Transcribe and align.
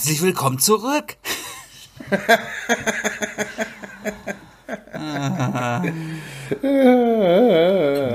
Herzlich 0.00 0.22
willkommen 0.22 0.58
zurück. 0.58 1.18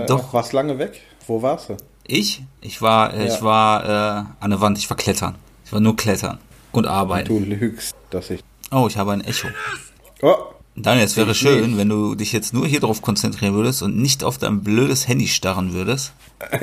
Doch. 0.08 0.34
Warst 0.34 0.54
lange 0.54 0.78
weg? 0.80 1.02
Wo 1.28 1.42
warst 1.42 1.70
du? 1.70 1.78
Ich? 2.08 2.44
Ich 2.62 2.82
war, 2.82 3.14
äh, 3.14 3.28
Ja. 3.28 3.34
ich 3.36 3.42
war 3.42 3.84
äh, 3.86 4.24
an 4.40 4.50
der 4.52 4.62
Wand, 4.62 4.78
ich 4.78 4.90
war 4.90 4.98
klettern. 4.98 5.36
Ich 5.66 5.72
war 5.74 5.80
nur 5.80 5.96
klettern 5.96 6.38
und 6.72 6.86
arbeiten. 6.86 7.28
Du 7.28 7.40
lügst, 7.40 7.96
dass 8.12 8.30
ich. 8.30 8.42
Oh, 8.72 8.86
ich 8.88 8.98
habe 8.98 9.14
ein 9.14 9.22
Echo. 9.22 9.48
Oh, 10.22 10.36
Daniel, 10.76 11.06
es 11.06 11.18
wäre 11.18 11.32
Ich 11.32 11.38
schön, 11.38 11.66
nicht. 11.72 11.78
wenn 11.78 11.90
du 11.90 12.16
dich 12.16 12.32
jetzt 12.32 12.54
nur 12.54 12.68
hier 12.68 12.80
drauf 12.80 13.02
konzentrieren 13.02 13.54
würdest 13.56 13.82
und 13.82 13.98
nicht 13.98 14.24
auf 14.24 14.38
dein 14.38 14.62
blödes 14.62 15.08
Handy 15.08 15.28
starren 15.28 15.74
würdest. 15.74 16.14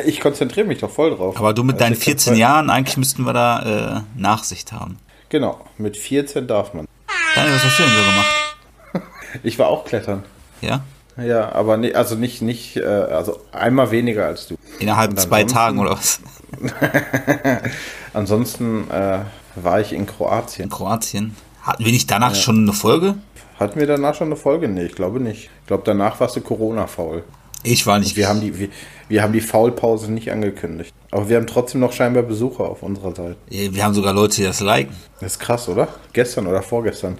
ich 0.05 0.21
konzentriere 0.21 0.67
mich 0.67 0.79
doch 0.79 0.91
voll 0.91 1.17
drauf. 1.17 1.37
Aber 1.37 1.53
du 1.55 1.65
mit 1.65 1.75
Also 1.77 1.85
deinen 1.85 1.93
ich 1.95 2.01
hab 2.01 2.05
14 2.05 2.33
Zeit. 2.33 2.39
Jahren, 2.39 2.71
eigentlich 2.71 2.97
müssten 2.97 3.25
wir 3.25 3.33
da 3.33 3.97
äh, 3.99 4.01
Nachsicht 4.17 4.73
haben. 4.73 4.99
Genau, 5.33 5.59
mit 5.79 5.97
14 5.97 6.47
darf 6.47 6.75
man. 6.75 6.87
Daniel, 7.35 7.55
was 7.55 7.65
hast 7.65 7.79
du 7.79 7.83
denn 7.85 7.93
so 7.93 8.11
gemacht? 8.11 9.07
Ich 9.43 9.59
war 9.59 9.69
auch 9.69 9.87
klettern. 9.87 10.25
Ja? 10.61 10.85
Ja, 11.17 11.53
aber 11.53 11.79
nee, 11.79 11.95
also 11.95 12.17
nicht, 12.17 12.43
nicht, 12.43 12.77
äh, 12.77 12.85
also 12.85 13.41
einmal 13.51 13.91
weniger 13.91 14.27
als 14.27 14.47
du. 14.47 14.57
Innerhalb 14.79 15.19
zwei 15.19 15.45
Tagen 15.45 15.79
oder 15.79 15.93
was? 15.93 16.21
Ansonsten 18.13 18.91
äh, 18.91 19.21
war 19.55 19.81
ich 19.81 19.95
in 19.95 20.05
Kroatien. 20.05 20.65
In 20.65 20.71
Kroatien. 20.71 21.35
Hatten 21.63 21.83
wir 21.83 21.93
nicht 21.93 22.11
danach 22.11 22.35
schon 22.35 22.65
eine 22.65 22.75
Folge? 22.75 23.15
Hatten 23.59 23.81
wir 23.81 23.87
danach 23.87 24.15
schon 24.15 24.27
eine 24.27 24.37
Folge? 24.37 24.69
Nee, 24.69 24.85
ich 24.85 24.95
glaube 24.95 25.19
nicht. 25.19 25.49
Ich 25.63 25.67
glaube, 25.67 25.85
danach 25.87 26.21
warst 26.21 26.37
du 26.37 26.43
Corona-faul. 26.43 27.25
Ich 27.63 27.87
war 27.87 27.99
nicht. 27.99 28.17
Wir 28.17 28.29
haben 28.29 28.43
die, 28.43 28.59
wir, 28.59 28.69
wir 29.09 29.23
haben 29.23 29.33
die 29.33 29.41
Faulpause 29.41 30.13
nicht 30.13 30.31
angekündigt. 30.31 30.93
Aber 31.13 31.29
wir 31.29 31.37
haben 31.37 31.47
trotzdem 31.47 31.81
noch 31.81 31.93
scheinbar 31.93 32.23
Besucher 32.25 32.65
auf 32.65 32.83
unserer 32.83 33.15
Seite. 33.15 33.37
Wir 33.49 33.85
haben 33.85 33.95
sogar 33.95 34.13
Leute, 34.15 34.37
die 34.37 34.43
das 34.45 34.61
liken. 34.61 34.97
Das 35.21 35.33
ist 35.33 35.39
krass, 35.39 35.69
oder? 35.69 35.87
Gestern 36.13 36.47
oder 36.49 36.63
vorgestern. 36.63 37.19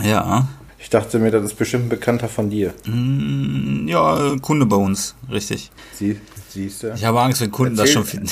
Ja. 0.00 0.46
Ich 0.78 0.90
dachte 0.90 1.18
mir, 1.18 1.30
das 1.30 1.44
ist 1.44 1.54
bestimmt 1.56 1.86
ein 1.86 1.88
Bekannter 1.88 2.28
von 2.28 2.50
dir. 2.50 2.74
Mm, 2.86 3.88
Ja, 3.88 4.34
Kunde 4.42 4.66
bei 4.66 4.76
uns. 4.76 5.14
Richtig. 5.30 5.70
Sie, 5.94 6.20
siehst 6.50 6.82
du? 6.82 6.92
Ich 6.92 7.04
habe 7.04 7.20
Angst, 7.20 7.40
wenn 7.40 7.50
Kunden 7.50 7.74
das 7.76 7.88
Erzähl- 7.90 7.94
schon 7.94 8.04
finden. 8.04 8.30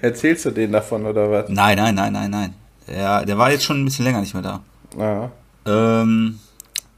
Erzählst 0.00 0.44
du 0.46 0.50
denen 0.50 0.72
davon 0.72 1.04
oder 1.06 1.30
was? 1.30 1.48
Nein, 1.48 1.76
nein, 1.76 1.94
nein, 1.94 2.12
nein, 2.12 2.30
nein. 2.30 2.54
Ja, 2.86 3.24
der 3.24 3.36
war 3.38 3.50
jetzt 3.50 3.64
schon 3.64 3.80
ein 3.82 3.84
bisschen 3.84 4.04
länger 4.04 4.20
nicht 4.20 4.34
mehr 4.34 4.42
da. 4.42 4.60
Ja, 4.98 5.30
Ähm, 5.66 6.38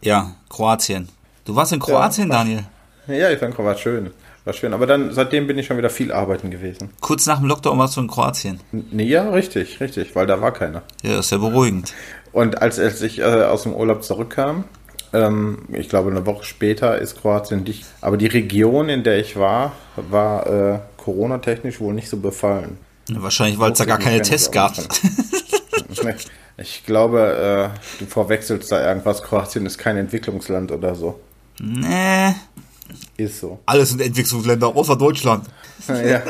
ja, 0.01 0.33
Kroatien. 0.49 1.09
Du 1.45 1.55
warst 1.57 1.73
in 1.73 1.81
Kroatien, 1.81 2.29
war- 2.29 2.39
Daniel? 2.39 2.65
ja 3.09 3.31
ich 3.31 3.39
fand, 3.39 3.57
war 3.59 3.77
schön. 3.77 4.11
War 4.45 4.53
schön. 4.53 4.75
Aber 4.75 4.87
dann, 4.87 5.13
seitdem 5.13 5.47
bin 5.47 5.59
ich 5.59 5.67
schon 5.67 5.79
wieder 5.79 5.89
viel 5.89 6.13
arbeiten 6.13 6.51
gewesen. 6.51 6.91
Kurz 7.01 7.27
nach 7.27 7.39
dem 7.39 7.49
Lockdown 7.49 7.79
warst 7.79 7.97
du 7.97 8.03
in 8.03 8.09
Kroatien. 8.09 8.61
Nee, 8.73 9.05
ja, 9.05 9.31
richtig, 9.31 9.81
richtig, 9.81 10.15
weil 10.15 10.27
da 10.27 10.41
war 10.41 10.53
keiner. 10.53 10.83
Ja, 11.03 11.19
ist 11.19 11.33
ja 11.33 11.39
beruhigend. 11.39 11.95
Und 12.33 12.61
als, 12.61 12.79
als 12.79 13.01
ich 13.01 13.21
äh, 13.21 13.23
aus 13.23 13.63
dem 13.63 13.73
Urlaub 13.73 14.05
zurückkam, 14.05 14.65
ähm, 15.15 15.61
ich 15.73 15.89
glaube 15.89 16.11
eine 16.11 16.27
Woche 16.27 16.45
später 16.45 16.99
ist 16.99 17.21
Kroatien 17.21 17.65
dicht. 17.65 17.87
Aber 18.03 18.19
die 18.19 18.27
Region, 18.27 18.91
in 18.91 19.03
der 19.03 19.19
ich 19.19 19.37
war, 19.37 19.73
war 19.97 20.47
äh, 20.47 20.79
Corona-technisch 20.99 21.81
wohl 21.81 21.95
nicht 21.95 22.11
so 22.11 22.19
befallen. 22.19 22.77
Wahrscheinlich, 23.11 23.59
weil 23.59 23.73
es 23.73 23.79
da 23.79 23.85
gar 23.85 23.99
keine 23.99 24.23
Tests 24.23 24.51
gab. 24.51 24.75
Ich 26.57 26.87
glaube, 26.87 27.73
äh, 27.75 27.99
du 27.99 28.07
verwechselst 28.07 28.71
da 28.71 28.87
irgendwas. 28.87 29.25
Kroatien 29.25 29.67
ist 29.67 29.77
kein 29.77 29.97
Entwicklungsland 29.97 30.71
oder 30.71 30.95
so. 30.95 31.19
nee. 31.61 32.33
Ist 33.17 33.41
so. 33.41 33.59
Alles 33.67 33.91
sind 33.91 34.01
Entwicklungsländer, 34.01 34.69
außer 34.69 34.97
Deutschland. 34.97 35.47
Ja. 35.89 36.23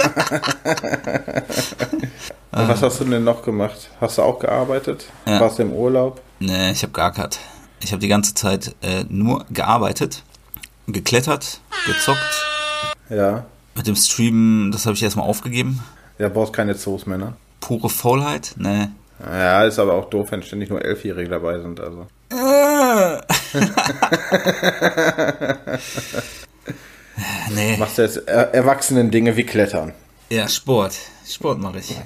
Und 2.51 2.69
was 2.69 2.83
hast 2.83 3.01
du 3.01 3.05
denn 3.05 3.23
noch 3.23 3.43
gemacht? 3.43 3.89
Hast 4.01 4.19
du 4.19 4.23
auch 4.23 4.41
gearbeitet? 4.41 5.07
Ja. 5.27 5.41
Warst 5.41 5.59
du 5.59 5.63
im 5.63 5.73
Urlaub? 5.73 6.21
Nee, 6.41 6.73
ich 6.73 6.83
habe 6.83 6.93
geackert. 6.93 7.39
Ich 7.81 7.93
habe 7.93 8.01
die 8.01 8.09
ganze 8.09 8.35
Zeit 8.35 8.75
äh, 8.83 9.05
nur 9.09 9.45
gearbeitet, 9.51 10.25
geklettert, 10.89 11.61
gezockt. 11.87 12.45
Ja. 13.11 13.47
Mit 13.77 13.87
dem 13.87 13.97
Streamen, 13.97 14.73
das 14.73 14.87
habe 14.87 14.97
ich 14.97 15.03
erstmal 15.03 15.29
aufgegeben. 15.29 15.81
Ja, 16.19 16.29
brauchst 16.29 16.53
keine 16.53 16.75
Zoos 16.77 17.07
mehr, 17.07 17.19
ne? 17.19 17.35
Pure 17.61 17.91
Faulheit? 17.91 18.55
Nee. 18.57 18.89
Ja, 19.21 19.65
ist 19.65 19.79
aber 19.79 19.95
auch 19.95 20.11
doof, 20.11 20.29
wenn 20.31 20.43
ständig 20.43 20.71
nur 20.71 20.85
Elfjährige 20.85 21.31
dabei 21.31 21.61
sind. 21.61 21.81
Also. 21.81 22.07
nee. 27.55 27.77
Machst 27.77 27.99
du 27.99 28.03
jetzt 28.03 28.17
er 28.29 28.55
erwachsenen 28.55 29.11
Dinge 29.11 29.37
wie 29.37 29.45
Klettern? 29.45 29.93
Ja, 30.31 30.49
Sport. 30.49 30.95
Sport 31.27 31.61
mache 31.61 31.79
ich. 31.79 31.97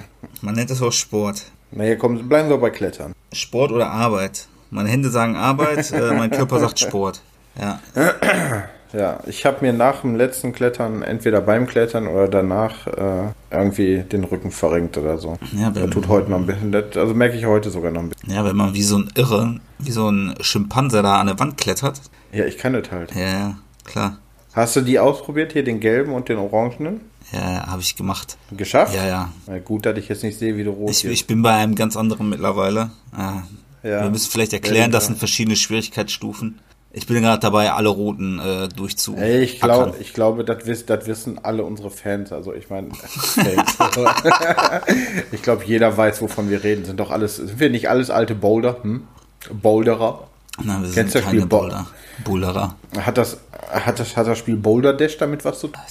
Man 0.41 0.55
nennt 0.55 0.69
das 0.69 0.81
auch 0.81 0.91
Sport. 0.91 1.43
Naja, 1.71 1.95
komm, 1.95 2.27
bleiben 2.27 2.49
wir 2.49 2.57
bei 2.57 2.69
Klettern. 2.69 3.13
Sport 3.33 3.71
oder 3.71 3.89
Arbeit. 3.91 4.47
Meine 4.71 4.89
Hände 4.89 5.09
sagen 5.09 5.35
Arbeit, 5.35 5.91
äh, 5.91 6.13
mein 6.13 6.29
Körper 6.31 6.59
sagt 6.59 6.79
Sport. 6.79 7.21
Ja. 7.59 7.79
Ja, 8.91 9.19
ich 9.27 9.45
habe 9.45 9.57
mir 9.63 9.71
nach 9.71 10.01
dem 10.01 10.15
letzten 10.15 10.51
Klettern, 10.51 11.03
entweder 11.03 11.41
beim 11.41 11.67
Klettern 11.67 12.07
oder 12.07 12.27
danach, 12.27 12.87
äh, 12.87 13.27
irgendwie 13.51 13.99
den 13.99 14.23
Rücken 14.23 14.49
verrenkt 14.49 14.97
oder 14.97 15.19
so. 15.19 15.37
Ja, 15.55 15.75
wenn, 15.75 15.91
tut 15.91 16.07
heute 16.07 16.31
noch 16.31 16.39
ein 16.39 16.47
bisschen, 16.47 16.71
das- 16.71 16.97
also 16.97 17.13
merke 17.13 17.37
ich 17.37 17.45
heute 17.45 17.69
sogar 17.69 17.91
noch 17.91 18.01
ein 18.01 18.09
bisschen. 18.09 18.31
ja, 18.33 18.43
wenn 18.43 18.55
man 18.55 18.73
wie 18.73 18.81
so 18.81 18.97
ein 18.97 19.11
Irre, 19.13 19.59
wie 19.77 19.91
so 19.91 20.09
ein 20.09 20.33
Schimpanse 20.41 21.03
da 21.03 21.19
an 21.19 21.27
der 21.27 21.37
Wand 21.37 21.57
klettert. 21.57 22.01
Ja, 22.31 22.45
ich 22.45 22.57
kann 22.57 22.73
das 22.73 22.89
halt. 22.89 23.13
Ja, 23.13 23.21
ja, 23.27 23.55
klar. 23.85 24.17
Hast 24.53 24.75
du 24.75 24.81
die 24.81 24.99
ausprobiert, 24.99 25.53
hier 25.53 25.63
den 25.63 25.79
gelben 25.79 26.13
und 26.13 26.29
den 26.29 26.37
orangenen? 26.37 27.01
Ja, 27.31 27.67
habe 27.67 27.81
ich 27.81 27.95
gemacht. 27.95 28.37
Geschafft? 28.51 28.95
Ja, 28.95 29.07
ja. 29.07 29.31
Na 29.45 29.59
gut, 29.59 29.85
dass 29.85 29.97
ich 29.97 30.09
jetzt 30.09 30.23
nicht 30.23 30.39
sehe, 30.39 30.57
wie 30.57 30.63
du 30.63 30.71
rot 30.71 30.89
Ich, 30.89 31.05
ich 31.05 31.27
bin 31.27 31.41
bei 31.41 31.53
einem 31.53 31.75
ganz 31.75 31.95
anderen 31.95 32.29
mittlerweile. 32.29 32.91
Ja. 33.15 33.43
Ja. 33.83 34.03
Wir 34.03 34.09
müssen 34.09 34.29
vielleicht 34.31 34.53
erklären, 34.53 34.91
das 34.91 35.05
sind 35.05 35.17
verschiedene 35.17 35.55
Schwierigkeitsstufen. 35.55 36.59
Ich 36.91 37.05
bin 37.05 37.21
gerade 37.21 37.39
dabei, 37.39 37.71
alle 37.71 37.89
roten 37.89 38.39
äh, 38.39 38.67
durchzu. 38.67 39.15
Ey, 39.15 39.43
ich, 39.43 39.61
glaub, 39.61 39.99
ich 39.99 40.13
glaube, 40.13 40.43
das, 40.43 40.65
wiss, 40.65 40.85
wissen 40.87 41.39
alle 41.43 41.63
unsere 41.63 41.91
Fans. 41.91 42.31
Also 42.31 42.51
ich 42.53 42.71
meine, 42.71 42.89
ich 45.31 45.41
glaube, 45.43 45.63
jeder 45.65 45.95
weiß, 45.95 46.21
wovon 46.23 46.49
wir 46.49 46.63
reden. 46.63 46.85
Sind 46.85 46.99
doch 46.99 47.11
alles, 47.11 47.35
sind 47.35 47.59
wir 47.59 47.69
nicht 47.69 47.89
alles 47.89 48.09
alte 48.09 48.33
Boulder? 48.33 48.81
Hm? 48.81 49.07
Boulderer? 49.53 50.27
Nein, 50.63 50.81
wir 50.81 50.87
sind 50.87 50.95
Kennst 50.95 51.15
das 51.15 51.23
keine 51.23 51.35
Spiel 51.39 51.45
Bo- 51.47 51.59
Boulder. 51.59 51.87
Boulderer. 52.23 52.75
Hat 52.99 53.17
das, 53.17 53.37
hat 53.71 53.99
das, 53.99 54.15
hat 54.17 54.27
das 54.27 54.37
Spiel 54.37 54.55
Boulder 54.57 54.93
Dash 54.93 55.17
damit 55.17 55.45
was 55.45 55.59
zu 55.59 55.67
tun? 55.67 55.81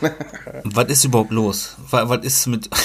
Was 0.64 0.88
ist 0.88 1.04
überhaupt 1.04 1.30
los? 1.30 1.76
Was, 1.90 2.08
was 2.08 2.24
ist 2.24 2.46
mit. 2.48 2.68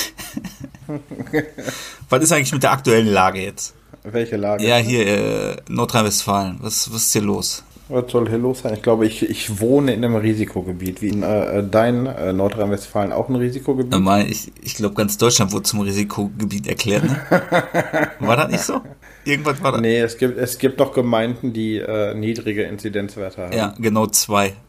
was 2.10 2.22
ist 2.24 2.32
eigentlich 2.32 2.54
mit 2.54 2.62
der 2.62 2.72
aktuellen 2.72 3.08
Lage 3.08 3.42
jetzt? 3.42 3.74
Welche 4.04 4.38
Lage? 4.38 4.66
Ja, 4.66 4.78
hier, 4.78 5.08
äh, 5.08 5.56
Nordrhein-Westfalen. 5.68 6.60
Was, 6.62 6.94
was 6.94 7.08
ist 7.08 7.14
hier 7.14 7.24
los? 7.24 7.64
Was 7.90 8.12
soll 8.12 8.28
hier 8.28 8.38
los 8.38 8.60
sein? 8.60 8.74
Ich 8.74 8.82
glaube, 8.82 9.06
ich, 9.06 9.30
ich 9.30 9.62
wohne 9.62 9.94
in 9.94 10.04
einem 10.04 10.18
Risikogebiet. 10.18 11.02
Wie 11.02 11.08
in, 11.10 11.24
äh, 11.24 11.64
dein 11.64 12.06
äh, 12.06 12.34
Nordrhein-Westfalen 12.34 13.14
auch 13.14 13.30
ein 13.30 13.36
Risikogebiet? 13.36 13.94
Äh, 13.94 14.00
mein, 14.00 14.28
Ich, 14.28 14.52
ich 14.62 14.76
glaube, 14.76 14.96
ganz 14.96 15.18
Deutschland 15.18 15.54
wurde 15.54 15.64
zum 15.64 15.80
Risikogebiet 15.82 16.68
erklärt. 16.68 17.06
Ne? 17.06 17.18
War 18.20 18.36
das 18.36 18.52
nicht 18.52 18.64
so? 18.64 18.82
Irgendwas 19.24 19.62
war 19.62 19.74
das. 19.74 19.82
Nee, 19.82 20.00
es 20.00 20.18
gibt, 20.18 20.38
es 20.38 20.58
gibt 20.58 20.80
noch 20.80 20.94
Gemeinden, 20.94 21.52
die 21.54 21.78
äh, 21.78 22.14
niedrige 22.14 22.64
Inzidenzwerte 22.64 23.44
haben. 23.44 23.54
Ja, 23.54 23.74
genau 23.78 24.08
zwei. 24.08 24.54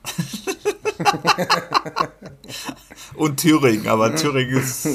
Und 3.14 3.38
Thüringen, 3.40 3.86
aber 3.88 4.14
Thüringen 4.16 4.58
ist 4.58 4.88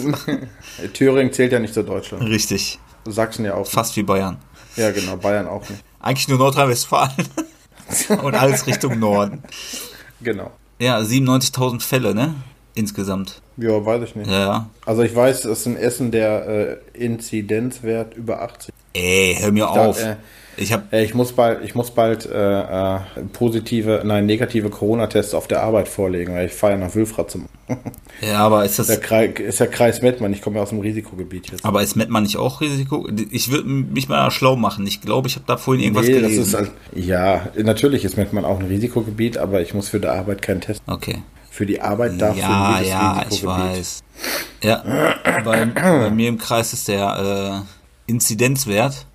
Thüringen 0.94 1.32
zählt 1.34 1.52
ja 1.54 1.60
nicht 1.60 1.74
zu 1.74 1.84
Deutschland. 1.84 2.24
richtig. 2.26 2.80
Sachsen 3.06 3.44
ja 3.46 3.56
auch. 3.56 3.68
Fast 3.68 3.96
wie 3.98 4.04
Bayern. 4.04 4.38
Ja, 4.76 4.92
genau. 4.92 5.16
Bayern 5.18 5.48
auch 5.48 5.68
nicht. 5.70 5.84
Eigentlich 6.00 6.28
nur 6.30 6.38
Nordrhein-Westfalen. 6.40 7.12
Und 8.22 8.36
alles 8.36 8.68
Richtung 8.68 9.00
Norden. 9.00 9.44
Genau. 10.22 10.52
Ja, 10.80 11.00
97.000 11.00 11.82
Fälle, 11.82 12.16
ne? 12.16 12.36
Insgesamt. 12.76 13.42
Ja, 13.58 13.86
weiß 13.86 14.04
ich 14.04 14.16
nicht. 14.16 14.32
Ja. 14.32 14.70
Also 14.86 15.04
ich 15.04 15.16
weiß, 15.16 15.46
es 15.46 15.60
ist 15.60 15.66
in 15.68 15.78
Essen 15.78 16.12
der 16.12 16.80
äh, 16.96 17.04
Inzidenzwert 17.06 18.16
über 18.16 18.42
80. 18.42 18.74
Ey, 18.94 19.38
hör 19.40 19.52
mir 19.52 19.70
auf. 19.70 20.02
äh, 20.02 20.16
Ich 20.58 20.72
hab, 20.72 20.92
Äh, 20.94 21.04
ich 21.04 21.14
muss 21.16 21.34
bald, 21.34 21.64
ich 21.64 21.74
muss 21.74 21.92
bald 21.92 22.28
äh, 22.28 22.62
äh, 22.96 23.00
positive, 23.32 24.02
nein, 24.06 24.26
negative 24.28 24.70
Corona-Tests 24.70 25.34
auf 25.34 25.48
der 25.48 25.64
Arbeit 25.64 25.88
vorlegen, 25.88 26.34
weil 26.36 26.46
ich 26.48 26.54
fahre 26.54 26.74
ja 26.74 26.80
nach 26.80 26.94
Wülfrath 26.94 27.32
zum. 27.32 27.48
ja, 28.22 28.38
aber 28.40 28.64
ist 28.66 28.78
das, 28.78 28.88
Der 28.88 29.00
Kreis, 29.00 29.32
ist 29.40 29.60
der 29.60 29.68
Kreis 29.68 30.02
Mettmann, 30.04 30.32
ich 30.34 30.42
komme 30.44 30.58
ja 30.58 30.64
aus 30.64 30.70
dem 30.70 30.80
Risikogebiet 30.80 31.52
jetzt. 31.52 31.66
aber 31.66 31.82
ist 31.82 31.96
Mettmann 31.96 32.24
nicht 32.24 32.38
auch 32.38 32.62
Risiko? 32.62 33.08
Ich 33.32 33.50
würde 33.52 33.68
mich 33.68 34.10
mal 34.10 34.30
schlau 34.32 34.56
machen. 34.56 34.86
Ich 34.86 35.02
glaube, 35.02 35.28
ich 35.28 35.36
habe 35.36 35.46
da 35.48 35.58
vorhin 35.58 35.84
irgendwas 35.84 36.06
Nee, 36.06 36.14
das 36.22 36.22
gelesen. 36.32 36.44
ist, 36.44 36.54
halt- 36.54 36.72
ja, 36.96 37.48
natürlich 37.58 38.06
ist 38.06 38.18
Mettmann 38.18 38.46
auch 38.46 38.60
ein 38.60 38.66
Risikogebiet, 38.68 39.38
aber 39.40 39.62
ich 39.62 39.74
muss 39.74 39.90
für 39.90 40.00
die 40.00 40.08
Arbeit 40.08 40.42
keinen 40.44 40.62
Test. 40.62 40.82
okay. 40.88 41.18
Für 41.54 41.68
die 41.68 41.80
Arbeit 41.80 42.20
darf 42.20 42.36
Ja, 42.36 42.78
jedes 42.78 42.90
ja, 42.90 43.26
ich 43.30 43.46
weiß. 43.46 44.04
Ja, 44.64 44.84
bei, 45.46 45.66
bei 45.66 46.10
mir 46.10 46.30
im 46.30 46.40
Kreis 46.40 46.74
ist 46.74 46.88
der 46.88 47.64
äh, 48.08 48.12
Inzidenzwert, 48.12 49.06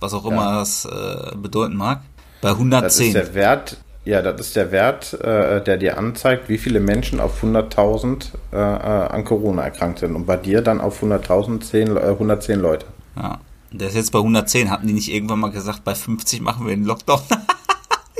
was 0.00 0.12
auch 0.12 0.26
immer 0.26 0.58
das 0.58 0.86
äh, 0.86 1.36
bedeuten 1.36 1.76
mag, 1.76 2.00
bei 2.40 2.48
Das 2.48 2.56
ist 2.98 3.00
110. 3.00 3.12
der 3.12 3.34
Wert, 3.34 3.76
Ja, 4.04 4.22
das 4.22 4.40
ist 4.40 4.56
der 4.56 4.72
Wert, 4.72 5.12
äh, 5.20 5.62
der 5.62 5.76
dir 5.76 5.98
anzeigt, 5.98 6.48
wie 6.48 6.58
viele 6.58 6.80
Menschen 6.80 7.20
auf 7.20 7.44
100.000 7.44 8.26
äh, 8.52 8.56
äh, 8.56 8.58
an 8.58 9.22
Corona 9.24 9.62
erkrankt 9.62 10.00
sind. 10.00 10.16
Und 10.16 10.26
bei 10.26 10.36
dir 10.36 10.62
dann 10.62 10.80
auf 10.80 11.00
100.000 11.00 11.60
10, 11.60 11.96
äh, 11.96 12.00
110 12.00 12.58
Leute. 12.58 12.86
Ja. 13.14 13.38
Der 13.70 13.86
ist 13.86 13.94
jetzt 13.94 14.10
bei 14.10 14.18
110. 14.18 14.68
Hatten 14.68 14.88
die 14.88 14.94
nicht 14.94 15.12
irgendwann 15.12 15.38
mal 15.38 15.52
gesagt, 15.52 15.84
bei 15.84 15.94
50 15.94 16.40
machen 16.40 16.66
wir 16.66 16.74
den 16.74 16.84
Lockdown? 16.86 17.20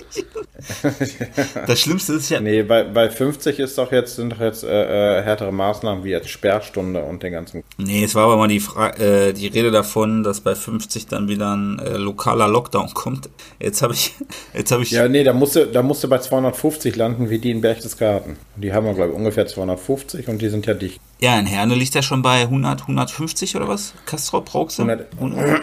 das 1.67 1.81
Schlimmste 1.81 2.15
ist 2.15 2.31
ja. 2.31 2.41
Nee, 2.41 2.63
bei, 2.63 2.85
bei 2.85 3.11
50 3.11 3.59
ist 3.59 3.79
doch 3.79 3.93
jetzt, 3.93 4.17
sind 4.17 4.33
doch 4.33 4.41
jetzt 4.41 4.65
äh, 4.65 5.19
äh, 5.19 5.23
härtere 5.23 5.53
Maßnahmen 5.53 6.05
wie 6.05 6.11
jetzt 6.11 6.29
Sperrstunde 6.29 7.03
und 7.03 7.23
den 7.23 7.33
ganzen. 7.33 7.63
Nee, 7.77 8.05
es 8.05 8.15
war 8.15 8.25
aber 8.25 8.37
mal 8.37 8.49
die, 8.49 8.61
Fra 8.61 8.91
äh, 8.97 9.33
die 9.33 9.47
Rede 9.47 9.71
davon, 9.71 10.23
dass 10.23 10.41
bei 10.41 10.55
50 10.55 11.07
dann 11.07 11.29
wieder 11.29 11.55
ein 11.55 11.79
äh, 11.79 11.97
lokaler 11.97 12.49
Lockdown 12.49 12.93
kommt. 12.95 13.29
Jetzt 13.61 13.83
habe 13.83 13.95
ich. 13.95 14.15
Jetzt 14.55 14.73
habe 14.73 14.83
ich. 14.83 14.91
Ja, 14.91 15.09
nee, 15.09 15.25
da 15.25 15.33
musste, 15.33 15.67
da 15.67 15.83
musste 15.83 16.09
bei 16.09 16.19
250 16.19 16.97
landen 16.97 17.31
wie 17.31 17.39
die 17.39 17.51
in 17.51 17.61
Berchtesgaden. 17.61 18.37
Die 18.57 18.73
haben 18.73 18.87
wir, 18.87 18.95
glaube 18.95 19.11
ich, 19.11 19.17
ungefähr 19.17 19.47
250 19.47 20.29
und 20.29 20.43
die 20.43 20.49
sind 20.49 20.67
ja 20.67 20.75
dicht. 20.75 21.01
Ja, 21.21 21.39
in 21.39 21.47
Herne 21.47 21.75
liegt 21.75 21.95
er 21.97 22.03
schon 22.03 22.23
bei 22.23 22.43
100, 22.43 22.83
150 22.83 23.57
oder 23.57 23.69
was? 23.69 23.95
Castro 24.07 24.41
Brauxel? 24.41 24.89
100, 24.89 25.13
100, 25.15 25.63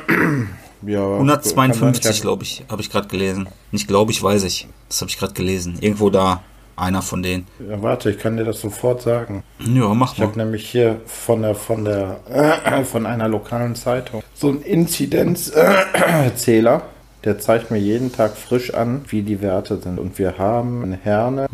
ja, 0.82 1.14
152, 1.14 2.22
glaube 2.22 2.44
ich, 2.44 2.64
habe 2.70 2.82
ich 2.82 2.90
gerade 2.90 3.08
gelesen. 3.08 3.48
Nicht 3.72 3.88
glaube 3.88 4.12
ich, 4.12 4.22
weiß 4.22 4.44
ich. 4.44 4.68
Das 4.90 5.02
habe 5.02 5.10
ich 5.10 5.18
gerade 5.18 5.34
gelesen. 5.34 5.78
Irgendwo 5.82 6.10
da, 6.10 6.42
einer 6.76 7.02
von 7.02 7.24
denen. 7.24 7.48
Ja, 7.70 7.82
warte, 7.82 8.10
ich 8.12 8.20
kann 8.20 8.38
dir 8.38 8.44
das 8.46 8.62
sofort 8.62 9.02
sagen. 9.02 9.44
Ja, 9.60 9.94
mach 9.94 10.14
Ich 10.14 10.22
habe 10.22 10.38
mal. 10.38 10.44
nämlich 10.46 10.70
hier 10.70 11.02
von 11.06 11.42
der 11.42 11.56
von 11.56 11.86
der 11.86 12.20
äh, 12.30 12.84
von 12.84 13.06
einer 13.06 13.28
lokalen 13.28 13.76
Zeitung 13.76 14.24
so 14.34 14.50
einen 14.50 14.62
Inzidenzzähler. 14.62 16.84
Der 17.24 17.40
zeigt 17.40 17.72
mir 17.72 17.80
jeden 17.80 18.12
Tag 18.12 18.38
frisch 18.38 18.74
an, 18.74 19.04
wie 19.08 19.24
die 19.24 19.42
Werte 19.42 19.82
sind. 19.82 20.00
Und 20.00 20.20
wir 20.20 20.38
haben 20.38 20.84
in 20.84 20.94
Herne. 20.94 21.48